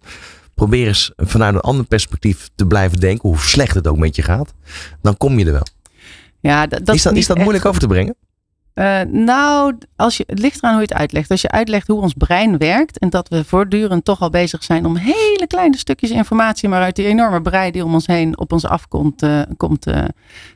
Probeer 0.55 0.87
eens 0.87 1.13
vanuit 1.17 1.55
een 1.55 1.61
ander 1.61 1.85
perspectief 1.85 2.49
te 2.55 2.67
blijven 2.67 3.01
denken, 3.01 3.29
hoe 3.29 3.39
slecht 3.39 3.75
het 3.75 3.87
ook 3.87 3.99
met 3.99 4.17
je 4.17 4.23
gaat. 4.23 4.55
Dan 5.03 5.17
kom 5.17 5.39
je 5.39 5.45
er 5.45 5.53
wel. 5.53 5.67
Ja, 6.41 6.67
dat, 6.67 6.95
is 6.95 7.03
dat, 7.03 7.17
is 7.17 7.27
dat 7.27 7.39
moeilijk 7.39 7.65
over 7.65 7.81
te 7.81 7.87
brengen? 7.87 8.15
Uh, 8.79 9.01
nou, 9.01 9.79
als 9.97 10.17
je, 10.17 10.25
het 10.27 10.39
ligt 10.39 10.59
eraan 10.59 10.73
hoe 10.73 10.81
je 10.81 10.89
het 10.89 10.99
uitlegt. 10.99 11.31
Als 11.31 11.41
je 11.41 11.51
uitlegt 11.51 11.89
hoe 11.89 12.01
ons 12.01 12.13
brein 12.13 12.59
werkt 12.59 12.99
en 12.99 13.11
dat 13.11 13.29
we 13.29 13.45
voortdurend 13.45 14.05
toch 14.05 14.21
al 14.21 14.31
bezig 14.31 14.65
zijn 14.65 14.87
om 14.87 14.97
hele 14.97 15.47
kleine 15.47 15.77
stukjes 15.77 16.11
informatie, 16.11 16.69
maar 16.69 16.83
uit 16.83 16.97
die 16.97 17.07
enorme 17.07 17.43
brei 17.43 17.71
die 17.71 17.85
om 17.85 17.95
ons 17.95 18.07
heen 18.07 18.39
op 18.39 18.53
ons 18.53 18.67
afkomt, 18.67 19.27
komt 19.57 19.87
uh, 19.87 20.05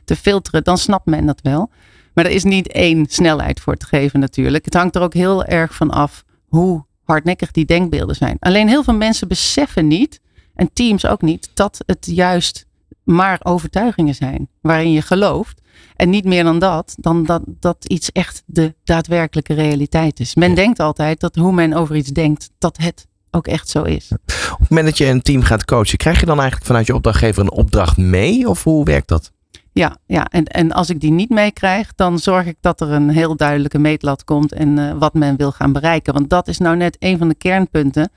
te 0.05 0.15
filteren, 0.15 0.63
dan 0.63 0.77
snapt 0.77 1.05
men 1.05 1.25
dat 1.25 1.41
wel. 1.41 1.69
Maar 2.13 2.25
er 2.25 2.31
is 2.31 2.43
niet 2.43 2.67
één 2.67 3.05
snelheid 3.09 3.59
voor 3.59 3.75
te 3.75 3.85
geven 3.85 4.19
natuurlijk. 4.19 4.65
Het 4.65 4.73
hangt 4.73 4.95
er 4.95 5.01
ook 5.01 5.13
heel 5.13 5.43
erg 5.43 5.75
van 5.75 5.89
af 5.89 6.23
hoe 6.47 6.85
hardnekkig 7.03 7.51
die 7.51 7.65
denkbeelden 7.65 8.15
zijn. 8.15 8.37
Alleen 8.39 8.67
heel 8.67 8.83
veel 8.83 8.93
mensen 8.93 9.27
beseffen 9.27 9.87
niet, 9.87 10.19
en 10.55 10.69
teams 10.73 11.05
ook 11.05 11.21
niet, 11.21 11.49
dat 11.53 11.83
het 11.85 12.05
juist 12.05 12.65
maar 13.11 13.39
overtuigingen 13.43 14.15
zijn 14.15 14.49
waarin 14.61 14.91
je 14.91 15.01
gelooft. 15.01 15.61
En 15.95 16.09
niet 16.09 16.25
meer 16.25 16.43
dan 16.43 16.59
dat, 16.59 16.95
dan 16.99 17.25
dat, 17.25 17.41
dat 17.45 17.85
iets 17.85 18.11
echt 18.11 18.43
de 18.45 18.75
daadwerkelijke 18.83 19.53
realiteit 19.53 20.19
is. 20.19 20.35
Men 20.35 20.55
denkt 20.55 20.79
altijd 20.79 21.19
dat 21.19 21.35
hoe 21.35 21.53
men 21.53 21.73
over 21.73 21.95
iets 21.95 22.09
denkt, 22.09 22.49
dat 22.57 22.77
het 22.77 23.07
ook 23.31 23.47
echt 23.47 23.69
zo 23.69 23.83
is. 23.83 24.11
Op 24.51 24.59
het 24.59 24.69
moment 24.69 24.87
dat 24.87 24.97
je 24.97 25.05
een 25.05 25.21
team 25.21 25.41
gaat 25.41 25.65
coachen, 25.65 25.97
krijg 25.97 26.19
je 26.19 26.25
dan 26.25 26.37
eigenlijk 26.37 26.67
vanuit 26.67 26.87
je 26.87 26.95
opdrachtgever 26.95 27.41
een 27.41 27.51
opdracht 27.51 27.97
mee? 27.97 28.49
Of 28.49 28.63
hoe 28.63 28.85
werkt 28.85 29.07
dat? 29.07 29.31
Ja, 29.71 29.97
ja. 30.05 30.25
En, 30.25 30.45
en 30.45 30.71
als 30.71 30.89
ik 30.89 30.99
die 30.99 31.11
niet 31.11 31.29
meekrijg, 31.29 31.95
dan 31.95 32.19
zorg 32.19 32.45
ik 32.45 32.55
dat 32.61 32.81
er 32.81 32.89
een 32.89 33.09
heel 33.09 33.35
duidelijke 33.35 33.79
meetlat 33.79 34.23
komt 34.23 34.51
en 34.51 34.77
uh, 34.77 34.93
wat 34.97 35.13
men 35.13 35.37
wil 35.37 35.51
gaan 35.51 35.73
bereiken. 35.73 36.13
Want 36.13 36.29
dat 36.29 36.47
is 36.47 36.57
nou 36.57 36.75
net 36.75 36.95
een 36.99 37.17
van 37.17 37.27
de 37.27 37.35
kernpunten 37.35 38.11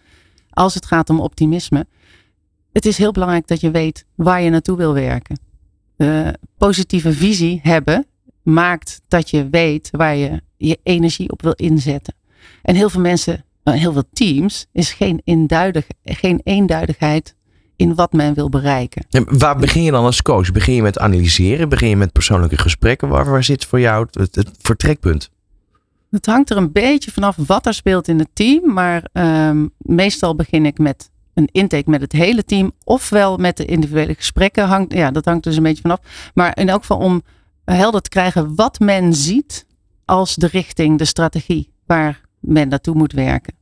als 0.50 0.74
het 0.74 0.86
gaat 0.86 1.10
om 1.10 1.20
optimisme. 1.20 1.86
Het 2.74 2.86
is 2.86 2.98
heel 2.98 3.12
belangrijk 3.12 3.46
dat 3.46 3.60
je 3.60 3.70
weet 3.70 4.04
waar 4.14 4.42
je 4.42 4.50
naartoe 4.50 4.76
wil 4.76 4.94
werken 4.94 5.38
uh, 5.96 6.28
positieve 6.58 7.12
visie 7.12 7.60
hebben, 7.62 8.06
maakt 8.42 9.00
dat 9.08 9.30
je 9.30 9.48
weet 9.50 9.88
waar 9.90 10.16
je 10.16 10.42
je 10.56 10.78
energie 10.82 11.30
op 11.30 11.42
wil 11.42 11.52
inzetten. 11.52 12.14
En 12.62 12.74
heel 12.74 12.90
veel 12.90 13.00
mensen, 13.00 13.44
eh, 13.62 13.74
heel 13.74 13.92
veel 13.92 14.08
teams, 14.12 14.66
is 14.72 14.92
geen, 14.92 15.20
eenduidig, 15.24 15.86
geen 16.04 16.40
eenduidigheid 16.44 17.34
in 17.76 17.94
wat 17.94 18.12
men 18.12 18.34
wil 18.34 18.48
bereiken. 18.48 19.06
En 19.10 19.38
waar 19.38 19.56
begin 19.56 19.82
je 19.82 19.90
dan 19.90 20.04
als 20.04 20.22
coach? 20.22 20.52
Begin 20.52 20.74
je 20.74 20.82
met 20.82 20.98
analyseren? 20.98 21.68
Begin 21.68 21.88
je 21.88 21.96
met 21.96 22.12
persoonlijke 22.12 22.58
gesprekken? 22.58 23.08
Waar, 23.08 23.30
waar 23.30 23.44
zit 23.44 23.64
voor 23.64 23.80
jou 23.80 24.06
het, 24.10 24.34
het 24.34 24.50
vertrekpunt? 24.60 25.30
Het 26.10 26.26
hangt 26.26 26.50
er 26.50 26.56
een 26.56 26.72
beetje 26.72 27.10
vanaf 27.10 27.36
wat 27.46 27.66
er 27.66 27.74
speelt 27.74 28.08
in 28.08 28.18
het 28.18 28.28
team. 28.32 28.72
Maar 28.72 29.04
um, 29.12 29.70
meestal 29.78 30.34
begin 30.34 30.66
ik 30.66 30.78
met 30.78 31.10
een 31.34 31.48
intake 31.52 31.90
met 31.90 32.00
het 32.00 32.12
hele 32.12 32.44
team, 32.44 32.72
ofwel 32.84 33.36
met 33.36 33.56
de 33.56 33.64
individuele 33.64 34.14
gesprekken. 34.14 34.66
Hangt, 34.66 34.92
ja, 34.92 35.10
dat 35.10 35.24
hangt 35.24 35.44
dus 35.44 35.56
een 35.56 35.62
beetje 35.62 35.82
vanaf. 35.82 36.30
Maar 36.34 36.58
in 36.58 36.68
elk 36.68 36.80
geval 36.80 36.98
om 36.98 37.22
helder 37.64 38.00
te 38.00 38.08
krijgen 38.08 38.54
wat 38.54 38.80
men 38.80 39.14
ziet 39.14 39.66
als 40.04 40.34
de 40.34 40.46
richting, 40.46 40.98
de 40.98 41.04
strategie 41.04 41.72
waar 41.86 42.20
men 42.40 42.68
naartoe 42.68 42.94
moet 42.94 43.12
werken. 43.12 43.54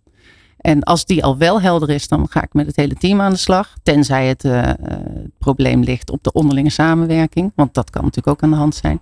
En 0.63 0.83
als 0.83 1.05
die 1.05 1.25
al 1.25 1.39
wel 1.39 1.61
helder 1.61 1.91
is, 1.91 2.09
dan 2.09 2.27
ga 2.31 2.43
ik 2.43 2.53
met 2.53 2.67
het 2.67 2.77
hele 2.77 2.95
team 2.95 3.21
aan 3.21 3.33
de 3.33 3.39
slag. 3.39 3.75
Tenzij 3.83 4.27
het, 4.27 4.45
uh, 4.45 4.63
het 4.63 5.39
probleem 5.39 5.83
ligt 5.83 6.11
op 6.11 6.23
de 6.23 6.33
onderlinge 6.33 6.71
samenwerking. 6.71 7.53
Want 7.55 7.75
dat 7.75 7.91
kan 7.91 8.03
natuurlijk 8.03 8.37
ook 8.37 8.43
aan 8.43 8.51
de 8.51 8.57
hand 8.57 8.75
zijn. 8.75 9.01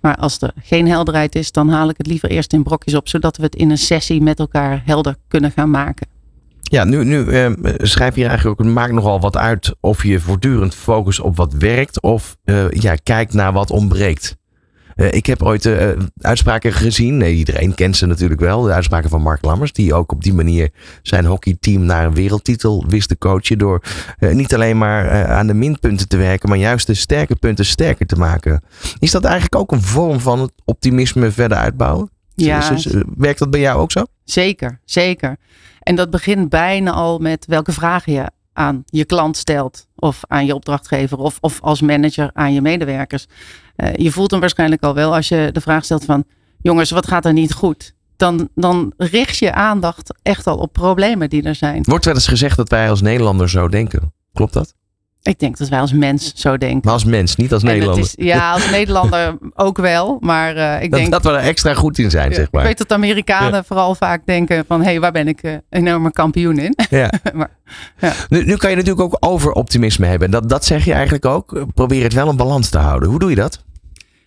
Maar 0.00 0.16
als 0.16 0.40
er 0.40 0.52
geen 0.62 0.88
helderheid 0.88 1.34
is, 1.34 1.52
dan 1.52 1.68
haal 1.68 1.88
ik 1.88 1.96
het 1.96 2.06
liever 2.06 2.30
eerst 2.30 2.52
in 2.52 2.62
brokjes 2.62 2.94
op. 2.94 3.08
Zodat 3.08 3.36
we 3.36 3.42
het 3.42 3.54
in 3.54 3.70
een 3.70 3.78
sessie 3.78 4.20
met 4.20 4.38
elkaar 4.38 4.82
helder 4.84 5.16
kunnen 5.28 5.50
gaan 5.50 5.70
maken. 5.70 6.06
Ja, 6.70 6.84
nu, 6.84 7.04
nu 7.04 7.24
uh, 7.24 7.50
schrijf 7.76 8.16
je 8.16 8.26
eigenlijk 8.26 8.60
ook, 8.60 8.66
maakt 8.66 8.92
nogal 8.92 9.20
wat 9.20 9.36
uit 9.36 9.74
of 9.80 10.04
je 10.04 10.20
voortdurend 10.20 10.74
focust 10.74 11.20
op 11.20 11.36
wat 11.36 11.52
werkt 11.52 12.00
of 12.00 12.36
uh, 12.44 12.70
ja, 12.70 12.94
kijkt 13.02 13.32
naar 13.32 13.52
wat 13.52 13.70
ontbreekt. 13.70 14.36
Uh, 14.96 15.12
ik 15.12 15.26
heb 15.26 15.42
ooit 15.42 15.68
uitspraken 16.18 16.72
gezien, 16.72 17.16
nee, 17.16 17.34
iedereen 17.34 17.74
kent 17.74 17.96
ze 17.96 18.06
natuurlijk 18.06 18.40
wel, 18.40 18.62
de 18.62 18.72
uitspraken 18.72 19.10
van 19.10 19.22
Mark 19.22 19.44
Lammers, 19.44 19.72
die 19.72 19.94
ook 19.94 20.12
op 20.12 20.22
die 20.22 20.34
manier 20.34 20.70
zijn 21.02 21.24
hockeyteam 21.24 21.84
naar 21.84 22.06
een 22.06 22.14
wereldtitel 22.14 22.84
wist 22.88 23.08
te 23.08 23.18
coachen 23.18 23.58
door 23.58 23.82
niet 24.18 24.54
alleen 24.54 24.78
maar 24.78 25.26
aan 25.26 25.46
de 25.46 25.54
minpunten 25.54 26.08
te 26.08 26.16
werken, 26.16 26.48
maar 26.48 26.58
juist 26.58 26.86
de 26.86 26.94
sterke 26.94 27.36
punten 27.36 27.64
sterker 27.64 28.06
te 28.06 28.16
maken. 28.16 28.62
Is 28.98 29.10
dat 29.10 29.24
eigenlijk 29.24 29.54
ook 29.54 29.72
een 29.72 29.82
vorm 29.82 30.20
van 30.20 30.40
het 30.40 30.52
optimisme 30.64 31.30
verder 31.30 31.58
uitbouwen? 31.58 32.10
Ja, 32.34 32.76
werkt 33.16 33.38
dat 33.38 33.50
bij 33.50 33.60
jou 33.60 33.80
ook 33.80 33.92
zo? 33.92 34.04
zeker, 34.24 34.80
zeker. 34.84 35.36
En 35.80 35.94
dat 35.94 36.10
begint 36.10 36.48
bijna 36.48 36.90
al 36.92 37.18
met 37.18 37.46
welke 37.46 37.72
vragen 37.72 38.12
je 38.12 38.30
aan 38.52 38.82
je 38.86 39.04
klant 39.04 39.36
stelt. 39.36 39.86
Of 39.96 40.20
aan 40.28 40.46
je 40.46 40.54
opdrachtgever. 40.54 41.18
Of, 41.18 41.38
of 41.40 41.60
als 41.60 41.80
manager 41.80 42.30
aan 42.32 42.52
je 42.52 42.60
medewerkers. 42.60 43.26
Eh, 43.76 43.94
je 43.94 44.10
voelt 44.10 44.30
hem 44.30 44.40
waarschijnlijk 44.40 44.82
al 44.82 44.94
wel 44.94 45.14
als 45.14 45.28
je 45.28 45.48
de 45.52 45.60
vraag 45.60 45.84
stelt 45.84 46.04
van... 46.04 46.24
Jongens, 46.62 46.90
wat 46.90 47.06
gaat 47.06 47.24
er 47.24 47.32
niet 47.32 47.52
goed? 47.52 47.94
Dan, 48.16 48.48
dan 48.54 48.92
richt 48.96 49.36
je 49.36 49.52
aandacht 49.52 50.14
echt 50.22 50.46
al 50.46 50.56
op 50.56 50.72
problemen 50.72 51.30
die 51.30 51.42
er 51.42 51.54
zijn. 51.54 51.82
Wordt 51.82 52.04
wel 52.04 52.14
eens 52.14 52.26
gezegd 52.26 52.56
dat 52.56 52.68
wij 52.68 52.90
als 52.90 53.00
Nederlanders 53.00 53.52
zo 53.52 53.68
denken. 53.68 54.12
Klopt 54.32 54.52
dat? 54.52 54.74
Ik 55.22 55.38
denk 55.38 55.56
dat 55.56 55.68
wij 55.68 55.80
als 55.80 55.92
mens 55.92 56.32
zo 56.34 56.58
denken. 56.58 56.80
Maar 56.84 56.92
als 56.92 57.04
mens, 57.04 57.36
niet 57.36 57.52
als 57.52 57.62
En 57.62 57.68
Nederlander. 57.68 58.04
is, 58.04 58.12
ja, 58.16 58.52
als 58.52 58.70
Nederlander 58.76 59.38
ook 59.54 59.78
wel. 59.78 60.16
Maar 60.20 60.56
eh, 60.56 60.82
ik 60.82 60.90
dat, 60.90 61.00
denk 61.00 61.12
dat 61.12 61.22
we 61.22 61.30
er 61.30 61.36
extra 61.36 61.74
goed 61.74 61.98
in 61.98 62.10
zijn, 62.10 62.30
Ja, 62.30 62.36
zeg 62.36 62.50
maar. 62.50 62.60
Ik 62.60 62.66
weet 62.66 62.78
dat 62.78 62.92
Amerikanen 62.92 63.64
vooral 63.64 63.94
vaak 63.94 64.26
denken 64.26 64.64
van... 64.66 64.80
hé, 64.80 64.86
hey, 64.86 65.00
waar 65.00 65.12
ben 65.12 65.28
ik 65.28 65.42
eh, 65.42 65.54
enorme 65.70 66.12
kampioen 66.12 66.58
in? 66.58 66.76
Ja. 66.90 67.12
maar, 67.34 67.50
Nu, 68.28 68.44
nu 68.44 68.56
kan 68.56 68.70
je 68.70 68.76
natuurlijk 68.76 69.02
ook 69.02 69.16
over 69.20 69.52
optimisme 69.52 70.06
hebben. 70.06 70.30
Dat, 70.30 70.48
dat 70.48 70.64
zeg 70.64 70.84
je 70.84 70.92
eigenlijk 70.92 71.24
ook. 71.24 71.64
Probeer 71.74 72.02
het 72.02 72.12
wel 72.12 72.28
een 72.28 72.36
balans 72.36 72.68
te 72.68 72.78
houden. 72.78 73.08
Hoe 73.08 73.18
doe 73.18 73.30
je 73.30 73.36
dat? 73.36 73.64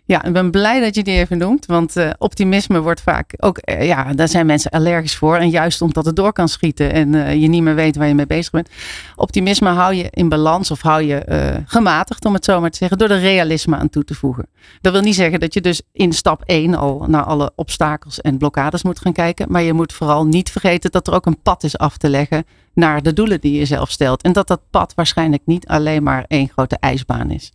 Ja, 0.05 0.23
ik 0.23 0.33
ben 0.33 0.51
blij 0.51 0.79
dat 0.79 0.95
je 0.95 1.03
die 1.03 1.17
even 1.17 1.37
noemt. 1.37 1.65
Want 1.65 1.95
eh, 1.95 2.09
optimisme 2.17 2.81
wordt 2.81 3.01
vaak 3.01 3.33
ook... 3.37 3.57
eh, 3.57 3.85
ja, 3.85 4.13
daar 4.13 4.27
zijn 4.27 4.45
mensen 4.45 4.71
allergisch 4.71 5.15
voor. 5.15 5.35
En 5.35 5.49
juist 5.49 5.81
omdat 5.81 6.05
het 6.05 6.15
door 6.15 6.33
kan 6.33 6.47
schieten 6.49 6.93
en 6.93 7.15
eh, 7.15 7.41
je 7.41 7.47
niet 7.47 7.61
meer 7.61 7.75
weet 7.75 7.95
waar 7.95 8.07
je 8.07 8.13
mee 8.13 8.25
bezig 8.25 8.51
bent. 8.51 8.69
Optimisme 9.15 9.69
hou 9.69 9.93
je 9.93 10.07
in 10.09 10.29
balans 10.29 10.71
of 10.71 10.81
hou 10.81 11.01
je 11.01 11.61
gematigd, 11.65 12.25
om 12.25 12.33
het 12.33 12.45
zo 12.45 12.61
maar 12.61 12.69
te 12.69 12.77
zeggen... 12.77 12.97
door 12.97 13.09
er 13.09 13.19
realisme 13.19 13.75
aan 13.75 13.89
toe 13.89 14.03
te 14.03 14.15
voegen. 14.15 14.47
Dat 14.81 14.93
wil 14.93 15.01
niet 15.01 15.15
zeggen 15.15 15.39
dat 15.39 15.53
je 15.53 15.61
dus 15.61 15.81
in 15.91 16.13
stap 16.13 16.41
1 16.45 16.75
al 16.75 17.05
naar 17.07 17.23
alle 17.23 17.51
obstakels 17.55 18.21
en 18.21 18.37
blokkades 18.37 18.83
moet 18.83 18.99
gaan 18.99 19.13
kijken. 19.13 19.51
Maar 19.51 19.61
je 19.61 19.73
moet 19.73 19.93
vooral 19.93 20.25
niet 20.25 20.51
vergeten 20.51 20.91
dat 20.91 21.07
er 21.07 21.13
ook 21.13 21.25
een 21.25 21.41
pad 21.41 21.63
is 21.63 21.77
af 21.77 21.97
te 21.97 22.09
leggen 22.09 22.45
naar 22.73 23.01
de 23.01 23.13
doelen 23.13 23.41
die 23.41 23.59
je 23.59 23.65
zelf 23.65 23.89
stelt. 23.91 24.21
En 24.21 24.33
dat 24.33 24.47
dat 24.47 24.61
pad 24.69 24.93
waarschijnlijk 24.95 25.41
niet 25.45 25.67
alleen 25.67 26.03
maar 26.03 26.25
één 26.27 26.49
grote 26.49 26.77
ijsbaan 26.79 27.31
is. 27.31 27.51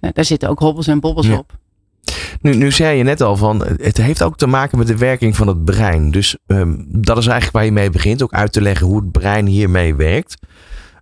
Daar 0.00 0.24
zitten 0.24 0.48
ook 0.48 0.58
hobbels 0.58 0.86
en 0.86 1.00
bobbels 1.00 1.26
Ja. 1.26 1.36
op. 1.36 1.60
Nu, 2.42 2.54
nu 2.54 2.72
zei 2.72 2.96
je 2.96 3.04
net 3.04 3.20
al 3.20 3.36
van, 3.36 3.64
het 3.82 3.96
heeft 3.96 4.22
ook 4.22 4.36
te 4.36 4.46
maken 4.46 4.78
met 4.78 4.86
de 4.86 4.96
werking 4.96 5.36
van 5.36 5.46
het 5.46 5.64
brein. 5.64 6.10
Dus 6.10 6.36
ehm, 6.46 6.74
dat 6.86 7.18
is 7.18 7.26
eigenlijk 7.26 7.56
waar 7.56 7.64
je 7.64 7.72
mee 7.72 7.90
begint. 7.90 8.22
Ook 8.22 8.32
uit 8.32 8.52
te 8.52 8.62
leggen 8.62 8.86
hoe 8.86 8.96
het 8.96 9.12
brein 9.12 9.46
hiermee 9.46 9.94
werkt. 9.94 10.34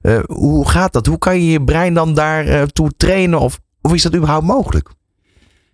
Eh, 0.00 0.18
hoe 0.26 0.68
gaat 0.68 0.92
dat? 0.92 1.06
Hoe 1.06 1.18
kan 1.18 1.40
je 1.40 1.50
je 1.50 1.64
brein 1.64 1.94
dan 1.94 2.14
daartoe 2.14 2.90
trainen? 2.96 3.40
Of, 3.40 3.60
of 3.80 3.94
is 3.94 4.02
dat 4.02 4.14
überhaupt 4.14 4.46
mogelijk? 4.46 4.90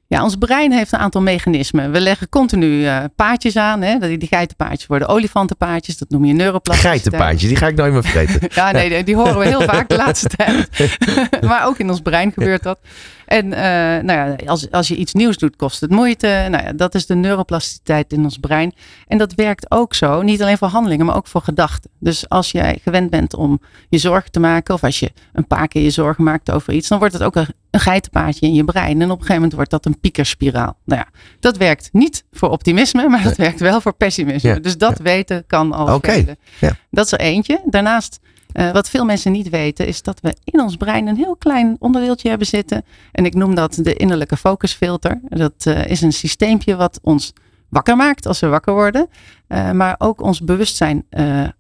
Ja, 0.08 0.22
ons 0.22 0.36
brein 0.36 0.72
heeft 0.72 0.92
een 0.92 0.98
aantal 0.98 1.22
mechanismen. 1.22 1.92
We 1.92 2.00
leggen 2.00 2.28
continu 2.28 2.84
eh, 2.86 3.04
paadjes 3.16 3.56
aan. 3.56 3.82
Hè? 3.82 4.16
Die, 4.18 4.26
geitenpaadjes 4.28 4.86
worden 4.86 5.08
olifantenpaadjes. 5.08 5.98
Dat 5.98 6.08
noem 6.10 6.24
je 6.24 6.32
neuroplasticiteit. 6.32 7.00
Geitenpaadje, 7.02 7.48
die 7.48 7.56
ga 7.56 7.66
ik 7.66 7.76
nooit 7.76 7.92
meer 7.92 8.02
vergeten. 8.02 8.48
Ja, 8.54 8.70
nee, 8.70 8.88
die- 8.88 9.04
die 9.04 9.16
horen 9.16 9.38
we 9.38 9.46
heel 9.46 9.62
vaak 9.74 9.88
de 9.88 9.96
laatste 9.96 10.28
tijd. 10.28 10.68
maar 11.48 11.66
ook 11.66 11.78
in 11.78 11.90
ons 11.90 12.00
brein 12.00 12.32
gebeurt 12.32 12.62
dat. 12.62 12.78
En 13.26 13.52
eh, 13.52 13.62
nou 14.04 14.12
ja, 14.12 14.36
als, 14.46 14.70
als 14.70 14.88
je 14.88 14.96
iets 14.96 15.12
nieuws 15.12 15.36
doet, 15.38 15.56
kost 15.56 15.80
het 15.80 15.90
moeite. 15.90 16.46
Nou 16.50 16.64
ja, 16.64 16.72
dat 16.72 16.94
is 16.94 17.06
de 17.06 17.14
neuroplasticiteit 17.14 18.12
in 18.12 18.24
ons 18.24 18.38
brein. 18.38 18.74
En 19.06 19.18
dat 19.18 19.34
werkt 19.34 19.70
ook 19.70 19.94
zo, 19.94 20.22
niet 20.22 20.42
alleen 20.42 20.58
voor 20.58 20.68
handelingen, 20.68 21.06
maar 21.06 21.16
ook 21.16 21.26
voor 21.26 21.42
gedachten. 21.42 21.90
Dus 22.00 22.28
als 22.28 22.50
jij 22.50 22.78
gewend 22.82 23.10
bent 23.10 23.34
om 23.34 23.60
je 23.88 23.98
zorgen 23.98 24.30
te 24.30 24.40
maken, 24.40 24.74
of 24.74 24.82
als 24.84 24.98
je 24.98 25.12
een 25.32 25.46
paar 25.46 25.68
keer 25.68 25.82
je 25.82 25.90
zorgen 25.90 26.24
maakt 26.24 26.50
over 26.50 26.72
iets, 26.72 26.88
dan 26.88 26.98
wordt 26.98 27.14
het 27.14 27.22
ook 27.22 27.36
een, 27.36 27.46
een 27.76 27.82
geitenpaadje 27.82 28.46
in 28.46 28.54
je 28.54 28.64
brein. 28.64 29.00
En 29.00 29.10
op 29.10 29.10
een 29.10 29.16
gegeven 29.16 29.34
moment 29.34 29.52
wordt 29.52 29.70
dat 29.70 29.86
een 29.86 30.00
piekerspiraal. 30.00 30.76
Nou 30.84 31.00
ja, 31.00 31.20
dat 31.40 31.56
werkt 31.56 31.88
niet 31.92 32.24
voor 32.32 32.50
optimisme, 32.50 33.08
maar 33.08 33.22
dat 33.22 33.36
werkt 33.36 33.60
wel 33.60 33.80
voor 33.80 33.94
pessimisme. 33.94 34.48
Ja, 34.50 34.58
Dus 34.58 34.78
dat 34.78 34.98
weten 34.98 35.44
kan 35.46 35.72
al 35.72 35.94
Oké, 35.94 36.12
velen. 36.12 36.38
ja. 36.60 36.76
Dat 36.90 37.04
is 37.04 37.12
er 37.12 37.20
eentje. 37.20 37.60
Daarnaast 37.64 38.18
eh, 38.52 38.72
wat 38.72 38.88
veel 38.88 39.04
mensen 39.04 39.32
niet 39.32 39.48
weten, 39.48 39.86
is 39.86 40.02
dat 40.02 40.20
we 40.20 40.36
in 40.44 40.60
ons 40.60 40.76
brein 40.76 41.06
een 41.06 41.16
heel 41.16 41.36
klein 41.36 41.76
onderdeeltje 41.78 42.28
hebben 42.28 42.46
zitten. 42.46 42.84
En 43.12 43.24
ik 43.24 43.34
noem 43.34 43.54
dat 43.54 43.78
de 43.82 43.94
innerlijke 43.94 44.36
focusfilter. 44.36 45.20
Dat 45.28 45.66
eh, 45.66 45.86
is 45.86 46.00
een 46.00 46.12
systeempje 46.12 46.76
wat 46.76 46.98
ons 47.02 47.32
wakker 47.68 47.96
maakt 47.96 48.26
als 48.26 48.40
we 48.40 48.46
wakker 48.46 48.72
worden, 48.74 49.08
eh, 49.46 49.70
maar 49.70 49.94
ook 49.98 50.20
ons 50.20 50.40
bewustzijn 50.40 51.06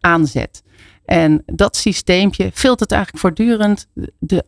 aanzet. 0.00 0.62
En 1.04 1.42
dat 1.46 1.76
systeempje 1.76 2.50
filtert 2.54 2.92
eigenlijk 2.92 3.22
voortdurend 3.22 3.86
de 4.18 4.44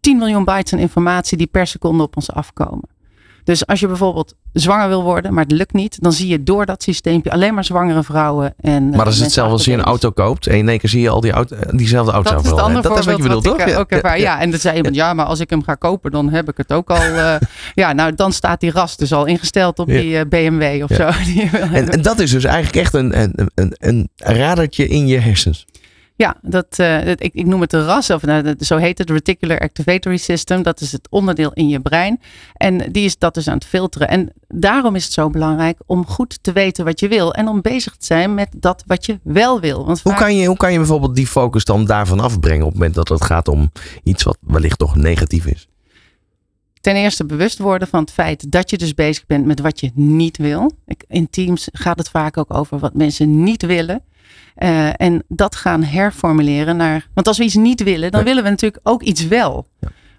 10 0.00 0.18
miljoen 0.18 0.44
bytes 0.44 0.72
aan 0.72 0.78
informatie 0.78 1.36
die 1.36 1.46
per 1.46 1.66
seconde 1.66 2.02
op 2.02 2.16
ons 2.16 2.32
afkomen. 2.32 2.88
Dus 3.44 3.66
als 3.66 3.80
je 3.80 3.86
bijvoorbeeld 3.86 4.34
zwanger 4.52 4.88
wil 4.88 5.02
worden, 5.02 5.34
maar 5.34 5.42
het 5.42 5.52
lukt 5.52 5.72
niet, 5.72 5.96
dan 6.02 6.12
zie 6.12 6.28
je 6.28 6.42
door 6.42 6.66
dat 6.66 6.82
systeempje 6.82 7.30
alleen 7.30 7.54
maar 7.54 7.64
zwangere 7.64 8.02
vrouwen. 8.02 8.54
En, 8.60 8.90
eh, 8.90 8.96
Maar 8.96 9.04
dat 9.04 9.14
is 9.14 9.20
hetzelfde 9.20 9.52
als 9.52 9.64
je 9.64 9.72
een 9.72 9.82
auto 9.82 10.10
koopt. 10.10 10.46
En 10.46 10.56
in 10.56 10.68
één 10.68 10.78
keer 10.78 10.90
zie 10.90 11.00
je 11.00 11.08
al 11.08 11.20
die 11.20 11.30
auto, 11.32 11.56
diezelfde 11.70 12.12
auto 12.12 12.30
Dat 12.30 12.40
is 12.44 12.48
het 12.50 12.56
dat 12.82 12.98
is 12.98 13.04
wat 13.04 13.16
je 13.16 13.22
bedoelt, 13.22 13.28
voorbeeld 13.28 13.42
toch? 13.44 13.56
wat 13.56 13.66
ik 13.66 13.72
eh, 13.74 13.78
ook 13.78 13.90
ervaar. 13.90 14.18
Ja, 14.20 14.40
en 14.40 14.50
dan 14.50 14.60
zei 14.60 14.76
iemand, 14.76 14.94
ja, 14.94 15.14
maar 15.14 15.26
als 15.26 15.40
ik 15.40 15.50
hem 15.50 15.62
ga 15.62 15.74
kopen, 15.74 16.10
dan 16.10 16.28
heb 16.30 16.48
ik 16.50 16.56
het 16.56 16.72
ook 16.72 16.90
al. 16.90 16.96
eh, 16.96 17.34
ja, 17.74 17.92
nou, 17.92 18.14
dan 18.14 18.32
staat 18.32 18.60
die 18.60 18.70
ras 18.70 18.96
dus 18.96 19.12
al 19.12 19.24
ingesteld 19.26 19.78
op 19.78 19.88
Ja. 19.88 20.00
die 20.00 20.18
eh, 20.18 20.26
BMW 20.28 20.82
of 20.82 20.96
Ja. 20.96 21.12
zo. 21.12 21.18
Die 21.32 21.50
En, 21.72 21.88
en 21.88 22.02
dat 22.02 22.18
is 22.18 22.30
dus 22.30 22.44
eigenlijk 22.44 22.76
echt 22.76 22.94
een, 22.94 23.20
een, 23.20 23.50
een, 23.54 23.74
een 23.78 24.08
radertje 24.16 24.88
in 24.88 25.06
je 25.06 25.18
hersens. 25.18 25.66
Ja, 26.20 26.36
dat, 26.42 26.66
eh, 26.78 27.04
dat- 27.04 27.22
ik, 27.22 27.34
ik 27.34 27.46
noem 27.46 27.60
het 27.60 27.70
de 27.70 27.84
RAS, 27.84 28.10
of 28.10 28.22
nou, 28.22 28.42
dat- 28.42 28.62
zo 28.66 28.76
heet 28.76 28.98
het, 28.98 29.10
Reticular 29.10 29.58
Activatory 29.58 30.16
System. 30.16 30.62
Dat 30.62 30.80
is 30.80 30.92
het 30.92 31.06
onderdeel 31.10 31.52
in 31.52 31.68
je 31.68 31.80
brein. 31.80 32.20
En 32.54 32.92
die 32.92 33.04
is 33.04 33.18
dat 33.18 33.34
dus 33.34 33.48
aan 33.48 33.54
het 33.54 33.64
filteren. 33.64 34.08
En 34.08 34.32
daarom 34.48 34.94
is 34.94 35.04
het 35.04 35.12
zo 35.12 35.30
belangrijk 35.30 35.78
om 35.86 36.06
goed 36.06 36.38
te 36.42 36.52
weten 36.52 36.84
wat 36.84 37.00
je 37.00 37.08
wil. 37.08 37.34
En 37.34 37.48
om 37.48 37.60
bezig 37.60 37.96
te 37.96 38.04
zijn 38.06 38.34
met 38.34 38.48
dat 38.56 38.82
wat 38.86 39.06
je 39.06 39.18
wel 39.22 39.60
wil. 39.60 39.86
Want 39.86 40.00
Hoe 40.02 40.14
kan, 40.14 40.36
je, 40.36 40.46
hoe 40.46 40.56
kan 40.56 40.72
je 40.72 40.78
bijvoorbeeld 40.78 41.14
die 41.14 41.26
focus 41.26 41.64
dan 41.64 41.84
daarvan 41.84 42.20
afbrengen 42.20 42.62
op 42.64 42.70
het 42.70 42.78
moment 42.78 42.94
dat 42.94 43.08
het 43.08 43.24
gaat 43.24 43.48
om 43.48 43.72
iets 44.02 44.22
wat 44.22 44.38
wellicht 44.40 44.78
toch 44.78 44.96
negatief 44.96 45.46
is? 45.46 45.68
ten 46.80 46.94
eerste 46.96 47.24
bewust 47.26 47.58
worden 47.58 47.88
van 47.88 48.00
het 48.00 48.12
feit 48.12 48.50
dat 48.52 48.70
je 48.70 48.78
dus 48.78 48.94
bezig 48.94 49.26
bent 49.26 49.46
met 49.46 49.60
wat 49.60 49.80
je 49.80 49.90
niet 49.94 50.36
wil. 50.36 50.72
In 51.08 51.30
teams 51.30 51.68
gaat 51.72 51.98
het 51.98 52.08
vaak 52.08 52.36
ook 52.36 52.54
over 52.54 52.78
wat 52.78 52.94
mensen 52.94 53.42
niet 53.42 53.62
willen. 53.62 54.02
Eh, 54.54 54.88
en 55.00 55.22
dat 55.28 55.56
gaan 55.56 55.82
herformuleren 55.82 56.76
naar. 56.76 57.06
Want 57.14 57.26
als 57.26 57.38
we 57.38 57.44
iets 57.44 57.54
niet 57.54 57.82
willen, 57.82 58.10
dan 58.10 58.20
Ja. 58.20 58.26
willen 58.26 58.42
we 58.44 58.50
natuurlijk 58.50 58.88
ook 58.88 59.02
iets 59.02 59.26
wel. 59.28 59.66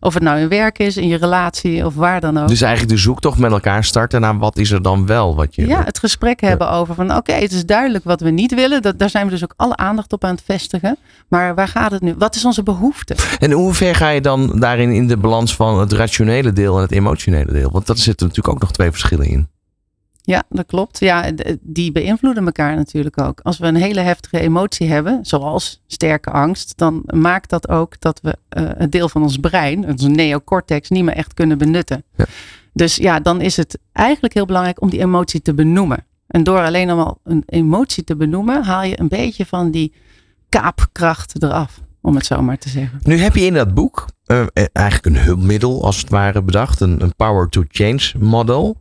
Of 0.03 0.13
het 0.13 0.23
nou 0.23 0.39
in 0.39 0.47
werk 0.49 0.79
is, 0.79 0.97
in 0.97 1.07
je 1.07 1.17
relatie 1.17 1.85
of 1.85 1.95
waar 1.95 2.21
dan 2.21 2.37
ook. 2.37 2.47
Dus 2.47 2.61
eigenlijk 2.61 2.93
de 2.95 2.99
zoektocht 3.01 3.37
met 3.37 3.51
elkaar 3.51 3.83
starten 3.83 4.21
naar 4.21 4.37
wat 4.37 4.57
is 4.57 4.71
er 4.71 4.81
dan 4.81 5.05
wel 5.05 5.35
wat 5.35 5.55
je... 5.55 5.67
ja, 5.67 5.83
het 5.83 5.99
gesprek 5.99 6.41
hebben 6.41 6.69
over 6.71 6.95
van 6.95 7.15
oké, 7.15 7.33
het 7.33 7.51
is 7.51 7.65
duidelijk 7.65 8.03
wat 8.03 8.21
we 8.21 8.29
niet 8.29 8.53
willen. 8.53 8.81
Dat, 8.81 8.99
daar 8.99 9.09
zijn 9.09 9.25
we 9.25 9.31
dus 9.31 9.43
ook 9.43 9.53
alle 9.57 9.75
aandacht 9.75 10.13
op 10.13 10.23
aan 10.23 10.35
het 10.35 10.43
vestigen. 10.45 10.97
Maar 11.27 11.55
waar 11.55 11.67
gaat 11.67 11.91
het 11.91 12.01
nu? 12.01 12.15
Wat 12.17 12.35
is 12.35 12.45
onze 12.45 12.63
behoefte? 12.63 13.15
En 13.39 13.51
hoe 13.51 13.73
ver 13.73 13.95
ga 13.95 14.09
je 14.09 14.21
dan 14.21 14.59
daarin 14.59 14.91
in 14.91 15.07
de 15.07 15.17
balans 15.17 15.55
van 15.55 15.79
het 15.79 15.91
rationele 15.91 16.53
deel 16.53 16.75
en 16.75 16.81
het 16.81 16.91
emotionele 16.91 17.51
deel? 17.51 17.71
Want 17.71 17.87
daar 17.87 17.97
zitten 17.97 18.27
natuurlijk 18.27 18.55
ook 18.55 18.61
nog 18.61 18.71
twee 18.71 18.91
verschillen 18.91 19.25
in. 19.27 19.47
Ja, 20.31 20.43
dat 20.49 20.65
klopt. 20.65 20.99
Ja, 20.99 21.33
d- 21.33 21.55
die 21.61 21.91
beïnvloeden 21.91 22.45
elkaar 22.45 22.75
natuurlijk 22.75 23.21
ook. 23.21 23.39
Als 23.43 23.57
we 23.57 23.67
een 23.67 23.75
hele 23.75 23.99
heftige 23.99 24.39
emotie 24.39 24.87
hebben, 24.87 25.19
zoals 25.21 25.81
sterke 25.87 26.29
angst, 26.31 26.73
dan 26.77 27.03
maakt 27.05 27.49
dat 27.49 27.69
ook 27.69 27.99
dat 27.99 28.19
we 28.21 28.37
eh, 28.49 28.63
een 28.77 28.89
deel 28.89 29.09
van 29.09 29.21
ons 29.21 29.37
brein, 29.37 29.87
onze 29.87 30.09
neocortex, 30.09 30.89
niet 30.89 31.03
meer 31.03 31.15
echt 31.15 31.33
kunnen 31.33 31.57
benutten. 31.57 32.03
Ja. 32.15 32.25
Dus 32.73 32.95
ja, 32.95 33.19
dan 33.19 33.41
is 33.41 33.57
het 33.57 33.79
eigenlijk 33.91 34.33
heel 34.33 34.45
belangrijk 34.45 34.81
om 34.81 34.89
die 34.89 34.99
emotie 34.99 35.41
te 35.41 35.53
benoemen. 35.53 36.05
En 36.27 36.43
door 36.43 36.59
alleen 36.59 36.89
al 36.89 37.19
een 37.23 37.43
emotie 37.45 38.03
te 38.03 38.15
benoemen, 38.15 38.63
haal 38.63 38.83
je 38.83 38.99
een 38.99 39.07
beetje 39.07 39.45
van 39.45 39.71
die 39.71 39.93
kaapkracht 40.49 41.43
eraf, 41.43 41.81
om 42.01 42.15
het 42.15 42.25
zo 42.25 42.41
maar 42.41 42.57
te 42.57 42.69
zeggen. 42.69 42.99
Nu 43.03 43.17
heb 43.17 43.35
je 43.35 43.45
in 43.45 43.53
dat 43.53 43.73
boek 43.73 44.05
eh, 44.25 44.41
eh, 44.41 44.65
eigenlijk 44.73 45.05
een 45.15 45.23
hulpmiddel 45.23 45.83
als 45.85 45.97
het 45.97 46.09
ware 46.09 46.41
bedacht. 46.41 46.81
Een, 46.81 47.01
een 47.01 47.15
power 47.15 47.49
to 47.49 47.63
change 47.67 48.11
model. 48.19 48.77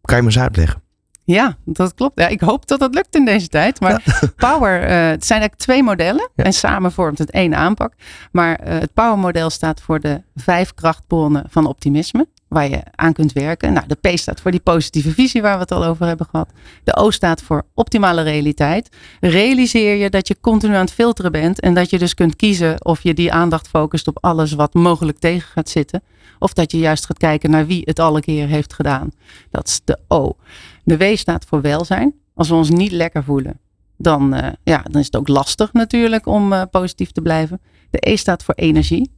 Kan 0.00 0.16
je 0.16 0.22
me 0.22 0.28
eens 0.28 0.38
uitleggen? 0.38 0.82
Ja, 1.24 1.56
dat 1.64 1.94
klopt. 1.94 2.20
Ja, 2.20 2.28
ik 2.28 2.40
hoop 2.40 2.66
dat 2.66 2.80
dat 2.80 2.94
lukt 2.94 3.14
in 3.14 3.24
deze 3.24 3.48
tijd. 3.48 3.80
Maar 3.80 4.02
Power, 4.36 4.82
eh, 4.82 4.88
het 4.88 5.26
zijn 5.26 5.40
eigenlijk 5.40 5.54
twee 5.54 5.82
modellen. 5.82 6.30
Ja. 6.34 6.44
En 6.44 6.52
samen 6.52 6.92
vormt 6.92 7.18
het 7.18 7.30
één 7.30 7.54
aanpak. 7.54 7.92
Maar 8.32 8.56
eh, 8.56 8.78
het 8.78 8.94
Power 8.94 9.18
model 9.18 9.50
staat 9.50 9.80
voor 9.80 10.00
de 10.00 10.22
vijf 10.34 10.74
krachtbronnen 10.74 11.44
van 11.48 11.66
optimisme. 11.66 12.26
Waar 12.50 12.68
je 12.68 12.82
aan 12.94 13.12
kunt 13.12 13.32
werken. 13.32 13.72
Nou, 13.72 13.86
de 13.86 14.10
P 14.10 14.18
staat 14.18 14.40
voor 14.40 14.50
die 14.50 14.60
positieve 14.60 15.10
visie 15.10 15.42
waar 15.42 15.54
we 15.54 15.60
het 15.60 15.72
al 15.72 15.84
over 15.84 16.06
hebben 16.06 16.26
gehad. 16.30 16.50
De 16.84 16.96
O 16.96 17.10
staat 17.10 17.42
voor 17.42 17.66
optimale 17.74 18.22
realiteit. 18.22 18.96
Realiseer 19.20 19.96
je 19.96 20.10
dat 20.10 20.28
je 20.28 20.40
continu 20.40 20.74
aan 20.74 20.80
het 20.80 20.92
filteren 20.92 21.32
bent. 21.32 21.60
En 21.60 21.74
dat 21.74 21.90
je 21.90 21.98
dus 21.98 22.14
kunt 22.14 22.36
kiezen 22.36 22.84
of 22.84 23.02
je 23.02 23.14
die 23.14 23.32
aandacht 23.32 23.68
focust 23.68 24.08
op 24.08 24.18
alles 24.20 24.52
wat 24.52 24.74
mogelijk 24.74 25.18
tegen 25.18 25.48
gaat 25.48 25.68
zitten. 25.68 26.02
Of 26.38 26.52
dat 26.52 26.72
je 26.72 26.78
juist 26.78 27.06
gaat 27.06 27.18
kijken 27.18 27.50
naar 27.50 27.66
wie 27.66 27.82
het 27.84 27.98
alle 27.98 28.20
keer 28.20 28.46
heeft 28.46 28.72
gedaan. 28.72 29.10
Dat 29.50 29.66
is 29.66 29.80
de 29.84 29.98
O. 30.08 30.36
De 30.84 30.96
W 30.96 31.16
staat 31.16 31.44
voor 31.44 31.60
welzijn. 31.60 32.14
Als 32.34 32.48
we 32.48 32.54
ons 32.54 32.70
niet 32.70 32.92
lekker 32.92 33.24
voelen, 33.24 33.60
dan, 33.96 34.34
eh, 34.34 34.52
ja, 34.62 34.82
dan 34.82 35.00
is 35.00 35.06
het 35.06 35.16
ook 35.16 35.28
lastig 35.28 35.72
natuurlijk 35.72 36.26
om 36.26 36.52
eh, 36.52 36.62
positief 36.70 37.10
te 37.10 37.22
blijven. 37.22 37.60
De 37.90 38.10
E 38.10 38.16
staat 38.16 38.42
voor 38.42 38.54
energie. 38.54 39.10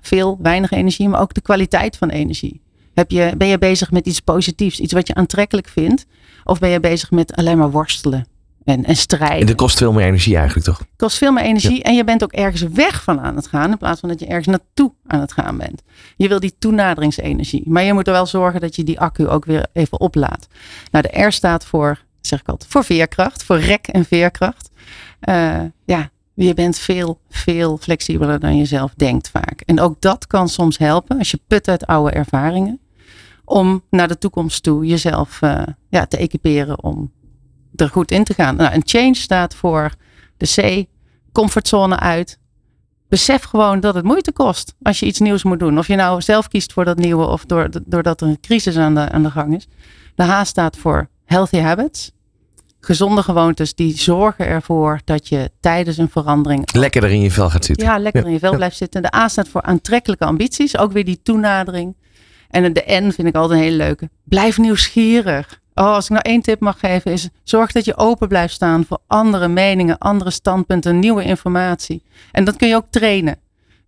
Veel, 0.00 0.38
weinig 0.42 0.70
energie, 0.70 1.08
maar 1.08 1.20
ook 1.20 1.34
de 1.34 1.40
kwaliteit 1.40 1.96
van 1.96 2.08
energie. 2.08 2.60
Heb 2.94 3.10
je, 3.10 3.32
ben 3.36 3.48
je 3.48 3.58
bezig 3.58 3.90
met 3.90 4.06
iets 4.06 4.20
positiefs, 4.20 4.80
iets 4.80 4.92
wat 4.92 5.06
je 5.06 5.14
aantrekkelijk 5.14 5.68
vindt? 5.68 6.06
Of 6.44 6.58
ben 6.58 6.70
je 6.70 6.80
bezig 6.80 7.10
met 7.10 7.36
alleen 7.36 7.58
maar 7.58 7.70
worstelen 7.70 8.26
en, 8.64 8.84
en 8.84 8.96
strijden? 8.96 9.40
En 9.40 9.46
dat 9.46 9.56
kost 9.56 9.78
veel 9.78 9.92
meer 9.92 10.06
energie 10.06 10.36
eigenlijk, 10.36 10.66
toch? 10.66 10.78
Het 10.78 10.88
kost 10.96 11.18
veel 11.18 11.32
meer 11.32 11.44
energie 11.44 11.82
en 11.82 11.94
je 11.94 12.04
bent 12.04 12.22
ook 12.22 12.32
ergens 12.32 12.62
weg 12.62 13.02
van 13.02 13.20
aan 13.20 13.36
het 13.36 13.46
gaan 13.46 13.70
in 13.70 13.78
plaats 13.78 14.00
van 14.00 14.08
dat 14.08 14.20
je 14.20 14.26
ergens 14.26 14.46
naartoe 14.46 14.92
aan 15.06 15.20
het 15.20 15.32
gaan 15.32 15.56
bent. 15.56 15.82
Je 16.16 16.28
wil 16.28 16.40
die 16.40 16.54
toenaderingsenergie, 16.58 17.62
maar 17.66 17.82
je 17.82 17.92
moet 17.92 18.06
er 18.06 18.12
wel 18.12 18.26
zorgen 18.26 18.60
dat 18.60 18.76
je 18.76 18.84
die 18.84 19.00
accu 19.00 19.28
ook 19.28 19.44
weer 19.44 19.66
even 19.72 20.00
oplaadt. 20.00 20.46
Nou, 20.90 21.08
de 21.10 21.22
R 21.22 21.32
staat 21.32 21.64
voor, 21.64 21.98
zeg 22.20 22.40
ik 22.40 22.48
altijd, 22.48 22.70
voor 22.70 22.84
veerkracht, 22.84 23.42
voor 23.42 23.58
rek 23.58 23.86
en 23.86 24.04
veerkracht. 24.04 24.70
Uh, 25.28 25.60
ja, 25.84 26.10
je 26.46 26.54
bent 26.54 26.78
veel, 26.78 27.20
veel 27.28 27.76
flexibeler 27.76 28.40
dan 28.40 28.56
je 28.56 28.64
zelf 28.64 28.94
denkt 28.94 29.28
vaak. 29.28 29.62
En 29.66 29.80
ook 29.80 30.00
dat 30.00 30.26
kan 30.26 30.48
soms 30.48 30.78
helpen 30.78 31.18
als 31.18 31.30
je 31.30 31.40
put 31.46 31.68
uit 31.68 31.86
oude 31.86 32.10
ervaringen. 32.10 32.80
Om 33.44 33.82
naar 33.90 34.08
de 34.08 34.18
toekomst 34.18 34.62
toe 34.62 34.86
jezelf 34.86 35.40
uh, 35.42 35.62
ja, 35.88 36.06
te 36.06 36.16
equiperen 36.16 36.82
om 36.82 37.12
er 37.76 37.88
goed 37.88 38.10
in 38.10 38.24
te 38.24 38.34
gaan. 38.34 38.56
Nou, 38.56 38.74
een 38.74 38.82
change 38.84 39.14
staat 39.14 39.54
voor 39.54 39.94
de 40.36 40.46
C, 40.46 40.86
comfortzone 41.32 41.98
uit. 41.98 42.38
Besef 43.08 43.42
gewoon 43.42 43.80
dat 43.80 43.94
het 43.94 44.04
moeite 44.04 44.32
kost 44.32 44.74
als 44.82 45.00
je 45.00 45.06
iets 45.06 45.18
nieuws 45.18 45.42
moet 45.42 45.58
doen. 45.58 45.78
Of 45.78 45.86
je 45.86 45.96
nou 45.96 46.20
zelf 46.20 46.48
kiest 46.48 46.72
voor 46.72 46.84
dat 46.84 46.98
nieuwe 46.98 47.26
of 47.26 47.44
door, 47.44 47.68
doordat 47.86 48.20
er 48.20 48.28
een 48.28 48.40
crisis 48.40 48.76
aan 48.76 48.98
aan 48.98 49.22
de 49.22 49.30
gang 49.30 49.56
is. 49.56 49.68
De 50.14 50.22
H 50.22 50.44
staat 50.44 50.76
voor 50.76 51.08
healthy 51.24 51.58
habits 51.58 52.12
gezonde 52.80 53.22
gewoontes 53.22 53.74
die 53.74 53.98
zorgen 53.98 54.46
ervoor 54.46 55.00
dat 55.04 55.28
je 55.28 55.50
tijdens 55.60 55.98
een 55.98 56.10
verandering. 56.10 56.72
Lekker 56.72 57.10
in 57.10 57.20
je 57.20 57.30
vel 57.30 57.50
gaat 57.50 57.64
zitten. 57.64 57.86
Ja, 57.86 57.98
lekker 57.98 58.26
in 58.26 58.32
je 58.32 58.38
vel 58.38 58.56
blijft 58.56 58.76
zitten. 58.76 59.02
De 59.02 59.14
A 59.14 59.28
staat 59.28 59.48
voor 59.48 59.62
aantrekkelijke 59.62 60.24
ambities. 60.24 60.78
Ook 60.78 60.92
weer 60.92 61.04
die 61.04 61.20
toenadering. 61.22 61.96
En 62.50 62.72
de 62.72 62.84
N 62.86 63.10
vind 63.10 63.28
ik 63.28 63.34
altijd 63.34 63.58
een 63.58 63.64
hele 63.64 63.76
leuke. 63.76 64.10
Blijf 64.24 64.58
nieuwsgierig. 64.58 65.60
Oh, 65.74 65.86
als 65.86 66.04
ik 66.04 66.10
nou 66.10 66.22
één 66.22 66.42
tip 66.42 66.60
mag 66.60 66.78
geven, 66.78 67.12
is 67.12 67.28
zorg 67.42 67.72
dat 67.72 67.84
je 67.84 67.96
open 67.96 68.28
blijft 68.28 68.54
staan 68.54 68.84
voor 68.84 68.98
andere 69.06 69.48
meningen, 69.48 69.98
andere 69.98 70.30
standpunten, 70.30 70.98
nieuwe 70.98 71.22
informatie. 71.22 72.02
En 72.32 72.44
dat 72.44 72.56
kun 72.56 72.68
je 72.68 72.76
ook 72.76 72.86
trainen. 72.90 73.38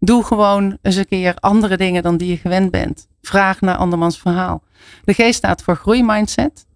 Doe 0.00 0.25
gewoon 0.25 0.78
eens 0.82 0.96
een 0.96 1.08
keer 1.08 1.34
andere 1.34 1.76
dingen 1.76 2.02
dan 2.02 2.16
die 2.16 2.28
je 2.28 2.37
gewend 2.37 2.70
bent. 2.70 3.06
Vraag 3.22 3.61
naar 3.61 3.76
andermans 3.76 4.18
verhaal. 4.18 4.62
De 5.04 5.12
G 5.12 5.34
staat 5.34 5.62
voor 5.62 5.76
groeimindset 5.76 6.66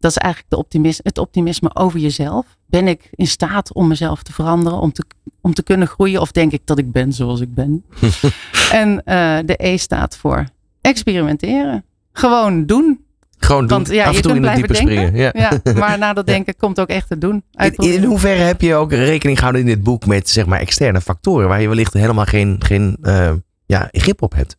dat 0.00 0.10
is 0.10 0.16
eigenlijk 0.16 0.52
de 0.52 0.58
optimisme, 0.58 1.04
het 1.04 1.18
optimisme 1.18 1.70
over 1.74 2.00
jezelf. 2.00 2.46
Ben 2.66 2.88
ik 2.88 3.08
in 3.10 3.26
staat 3.26 3.72
om 3.72 3.88
mezelf 3.88 4.22
te 4.22 4.32
veranderen, 4.32 4.78
om 4.78 4.92
te, 4.92 5.04
om 5.40 5.54
te 5.54 5.62
kunnen 5.62 5.88
groeien? 5.88 6.20
Of 6.20 6.32
denk 6.32 6.52
ik 6.52 6.60
dat 6.64 6.78
ik 6.78 6.92
ben 6.92 7.12
zoals 7.12 7.40
ik 7.40 7.54
ben? 7.54 7.84
en 8.72 8.90
uh, 8.90 9.38
de 9.44 9.54
E 9.56 9.76
staat 9.76 10.16
voor 10.16 10.44
experimenteren. 10.80 11.84
Gewoon 12.12 12.66
doen. 12.66 13.04
Gewoon 13.38 13.66
doen. 13.66 13.76
Want 13.76 13.90
ja, 13.90 14.06
Af 14.06 14.14
je 14.16 14.20
kunt 14.20 14.40
blijven 14.40 14.72
denken. 14.72 14.92
Springen. 14.92 15.16
Ja. 15.16 15.30
ja. 15.34 15.72
maar 15.74 15.98
na 15.98 16.12
dat 16.12 16.26
denken 16.36 16.56
komt 16.56 16.80
ook 16.80 16.88
echt 16.88 17.08
het 17.08 17.20
doen. 17.20 17.42
In, 17.52 17.74
in, 17.74 18.04
hoeverre 18.04 18.42
heb 18.42 18.60
je 18.60 18.74
ook 18.74 18.92
rekening 18.92 19.38
gehouden 19.38 19.62
in 19.62 19.74
dit 19.74 19.82
boek 19.82 20.06
met 20.06 20.28
zeg 20.28 20.46
maar 20.46 20.60
externe 20.60 21.00
factoren 21.00 21.48
waar 21.48 21.60
je 21.60 21.68
wellicht 21.68 21.92
helemaal 21.92 22.24
geen, 22.24 22.56
geen 22.58 22.96
uh, 23.02 23.32
ja, 23.66 23.88
grip 23.92 24.22
op 24.22 24.34
hebt? 24.34 24.56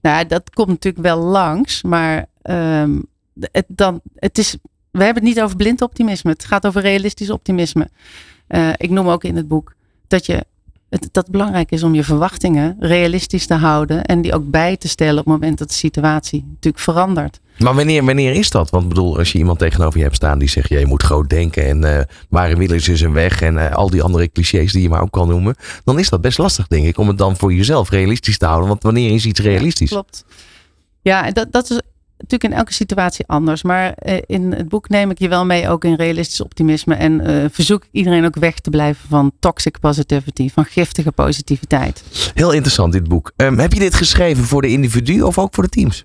Nou, 0.00 0.26
dat 0.26 0.50
komt 0.50 0.68
natuurlijk 0.68 1.04
wel 1.04 1.18
langs, 1.18 1.82
maar 1.82 2.26
um, 2.42 3.06
het, 3.40 3.64
dan, 3.68 4.00
het 4.14 4.38
is, 4.38 4.56
we 4.90 5.04
hebben 5.04 5.22
het 5.22 5.34
niet 5.34 5.42
over 5.42 5.56
blind 5.56 5.82
optimisme. 5.82 6.30
Het 6.30 6.44
gaat 6.44 6.66
over 6.66 6.80
realistisch 6.80 7.30
optimisme. 7.30 7.88
Uh, 8.48 8.68
ik 8.76 8.90
noem 8.90 9.08
ook 9.08 9.24
in 9.24 9.36
het 9.36 9.48
boek 9.48 9.74
dat 10.06 10.26
je 10.26 10.44
het, 10.88 11.08
dat 11.12 11.22
het 11.22 11.30
belangrijk 11.30 11.70
is 11.70 11.82
om 11.82 11.94
je 11.94 12.04
verwachtingen 12.04 12.76
realistisch 12.78 13.46
te 13.46 13.54
houden 13.54 14.04
en 14.04 14.20
die 14.20 14.34
ook 14.34 14.50
bij 14.50 14.76
te 14.76 14.88
stellen 14.88 15.18
op 15.18 15.24
het 15.24 15.34
moment 15.34 15.58
dat 15.58 15.68
de 15.68 15.74
situatie 15.74 16.44
natuurlijk 16.48 16.82
verandert. 16.82 17.40
Maar 17.58 17.74
wanneer, 17.74 18.04
wanneer 18.04 18.32
is 18.32 18.50
dat? 18.50 18.70
Want 18.70 18.88
bedoel, 18.88 19.18
als 19.18 19.32
je 19.32 19.38
iemand 19.38 19.58
tegenover 19.58 19.96
je 19.98 20.04
hebt 20.04 20.16
staan 20.16 20.38
die 20.38 20.48
zegt, 20.48 20.68
je 20.68 20.86
moet 20.86 21.02
groot 21.02 21.30
denken 21.30 21.66
en 21.66 21.82
uh, 21.82 22.00
maar 22.28 22.50
een 22.50 22.70
is 22.70 23.00
een 23.00 23.12
weg 23.12 23.42
en 23.42 23.54
uh, 23.54 23.72
al 23.72 23.90
die 23.90 24.02
andere 24.02 24.32
clichés 24.32 24.72
die 24.72 24.82
je 24.82 24.88
maar 24.88 25.02
ook 25.02 25.10
kan 25.10 25.28
noemen, 25.28 25.56
dan 25.84 25.98
is 25.98 26.08
dat 26.08 26.20
best 26.20 26.38
lastig 26.38 26.66
denk 26.66 26.86
ik 26.86 26.98
om 26.98 27.08
het 27.08 27.18
dan 27.18 27.36
voor 27.36 27.52
jezelf 27.52 27.90
realistisch 27.90 28.38
te 28.38 28.46
houden. 28.46 28.68
Want 28.68 28.82
wanneer 28.82 29.14
is 29.14 29.26
iets 29.26 29.40
realistisch? 29.40 29.90
Ja, 29.90 29.96
klopt. 29.96 30.24
Ja, 31.02 31.30
dat, 31.30 31.52
dat 31.52 31.70
is 31.70 31.80
natuurlijk 32.18 32.52
in 32.52 32.58
elke 32.58 32.72
situatie 32.72 33.26
anders. 33.26 33.62
Maar 33.62 33.92
eh, 33.92 34.18
in 34.26 34.52
het 34.52 34.68
boek 34.68 34.88
neem 34.88 35.10
ik 35.10 35.18
je 35.18 35.28
wel 35.28 35.46
mee 35.46 35.68
ook 35.68 35.84
in 35.84 35.94
realistisch 35.94 36.40
optimisme. 36.40 36.94
En 36.94 37.30
uh, 37.30 37.44
verzoek 37.50 37.84
ik 37.84 37.88
iedereen 37.92 38.24
ook 38.24 38.36
weg 38.36 38.58
te 38.58 38.70
blijven 38.70 39.08
van 39.08 39.32
toxic 39.38 39.78
positivity, 39.78 40.48
van 40.50 40.64
giftige 40.64 41.12
positiviteit. 41.12 42.04
Heel 42.34 42.52
interessant 42.52 42.92
dit 42.92 43.08
boek. 43.08 43.32
Um, 43.36 43.58
heb 43.58 43.72
je 43.72 43.80
dit 43.80 43.94
geschreven 43.94 44.44
voor 44.44 44.62
de 44.62 44.68
individu 44.68 45.22
of 45.22 45.38
ook 45.38 45.54
voor 45.54 45.64
de 45.64 45.70
teams? 45.70 46.04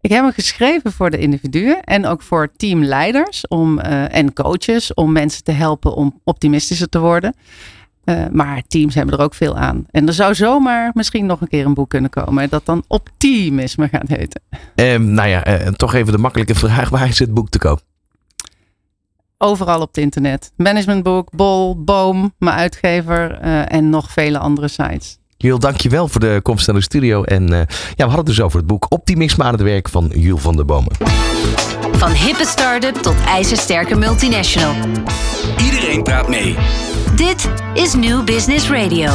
Ik 0.00 0.10
heb 0.10 0.22
hem 0.22 0.32
geschreven 0.32 0.92
voor 0.92 1.10
de 1.10 1.18
individuen 1.18 1.82
en 1.82 2.06
ook 2.06 2.22
voor 2.22 2.52
teamleiders 2.56 3.48
om, 3.48 3.78
uh, 3.78 4.14
en 4.14 4.32
coaches 4.32 4.94
om 4.94 5.12
mensen 5.12 5.44
te 5.44 5.52
helpen 5.52 5.94
om 5.94 6.20
optimistischer 6.24 6.88
te 6.88 6.98
worden. 6.98 7.34
Uh, 8.10 8.24
maar 8.32 8.62
teams 8.68 8.94
hebben 8.94 9.18
er 9.18 9.24
ook 9.24 9.34
veel 9.34 9.56
aan. 9.56 9.86
En 9.90 10.06
er 10.06 10.12
zou 10.12 10.34
zomaar 10.34 10.90
misschien 10.94 11.26
nog 11.26 11.40
een 11.40 11.48
keer 11.48 11.66
een 11.66 11.74
boek 11.74 11.88
kunnen 11.88 12.10
komen 12.10 12.48
dat 12.48 12.66
dan 12.66 12.84
optimisme 12.88 13.88
gaat 13.88 14.08
heten. 14.08 14.42
Um, 14.74 15.04
nou 15.04 15.28
ja, 15.28 15.60
uh, 15.60 15.66
toch 15.66 15.94
even 15.94 16.12
de 16.12 16.18
makkelijke 16.18 16.54
vraag. 16.54 16.88
Waar 16.98 17.08
is 17.08 17.18
het 17.18 17.34
boek 17.34 17.48
te 17.48 17.58
koop? 17.58 17.80
Overal 19.38 19.80
op 19.80 19.88
het 19.88 19.98
internet. 19.98 20.52
Managementboek, 20.56 21.30
Bol, 21.30 21.84
Boom, 21.84 22.34
mijn 22.38 22.56
uitgever 22.56 23.44
uh, 23.44 23.72
en 23.72 23.90
nog 23.90 24.10
vele 24.10 24.38
andere 24.38 24.68
sites. 24.68 25.19
Jul, 25.42 25.58
dankjewel 25.58 26.08
voor 26.08 26.20
de 26.20 26.40
komst 26.42 26.66
naar 26.66 26.76
de 26.76 26.82
studio. 26.82 27.22
En 27.22 27.46
ja, 27.46 27.66
we 27.96 28.02
hadden 28.02 28.16
het 28.16 28.26
dus 28.26 28.40
over 28.40 28.58
het 28.58 28.66
boek 28.66 28.86
Optimisme 28.88 29.44
aan 29.44 29.52
het 29.52 29.62
werk 29.62 29.88
van 29.88 30.10
Jul 30.14 30.38
van 30.38 30.56
der 30.56 30.64
Bomen. 30.64 30.92
Van 31.92 32.10
hippe 32.10 32.44
start-up 32.44 32.94
tot 32.94 33.14
ijzersterke 33.26 33.96
multinational. 33.96 34.74
Iedereen 35.64 36.02
praat 36.02 36.28
mee. 36.28 36.56
Dit 37.16 37.48
is 37.74 37.94
New 37.94 38.24
Business 38.24 38.70
Radio. 38.70 39.10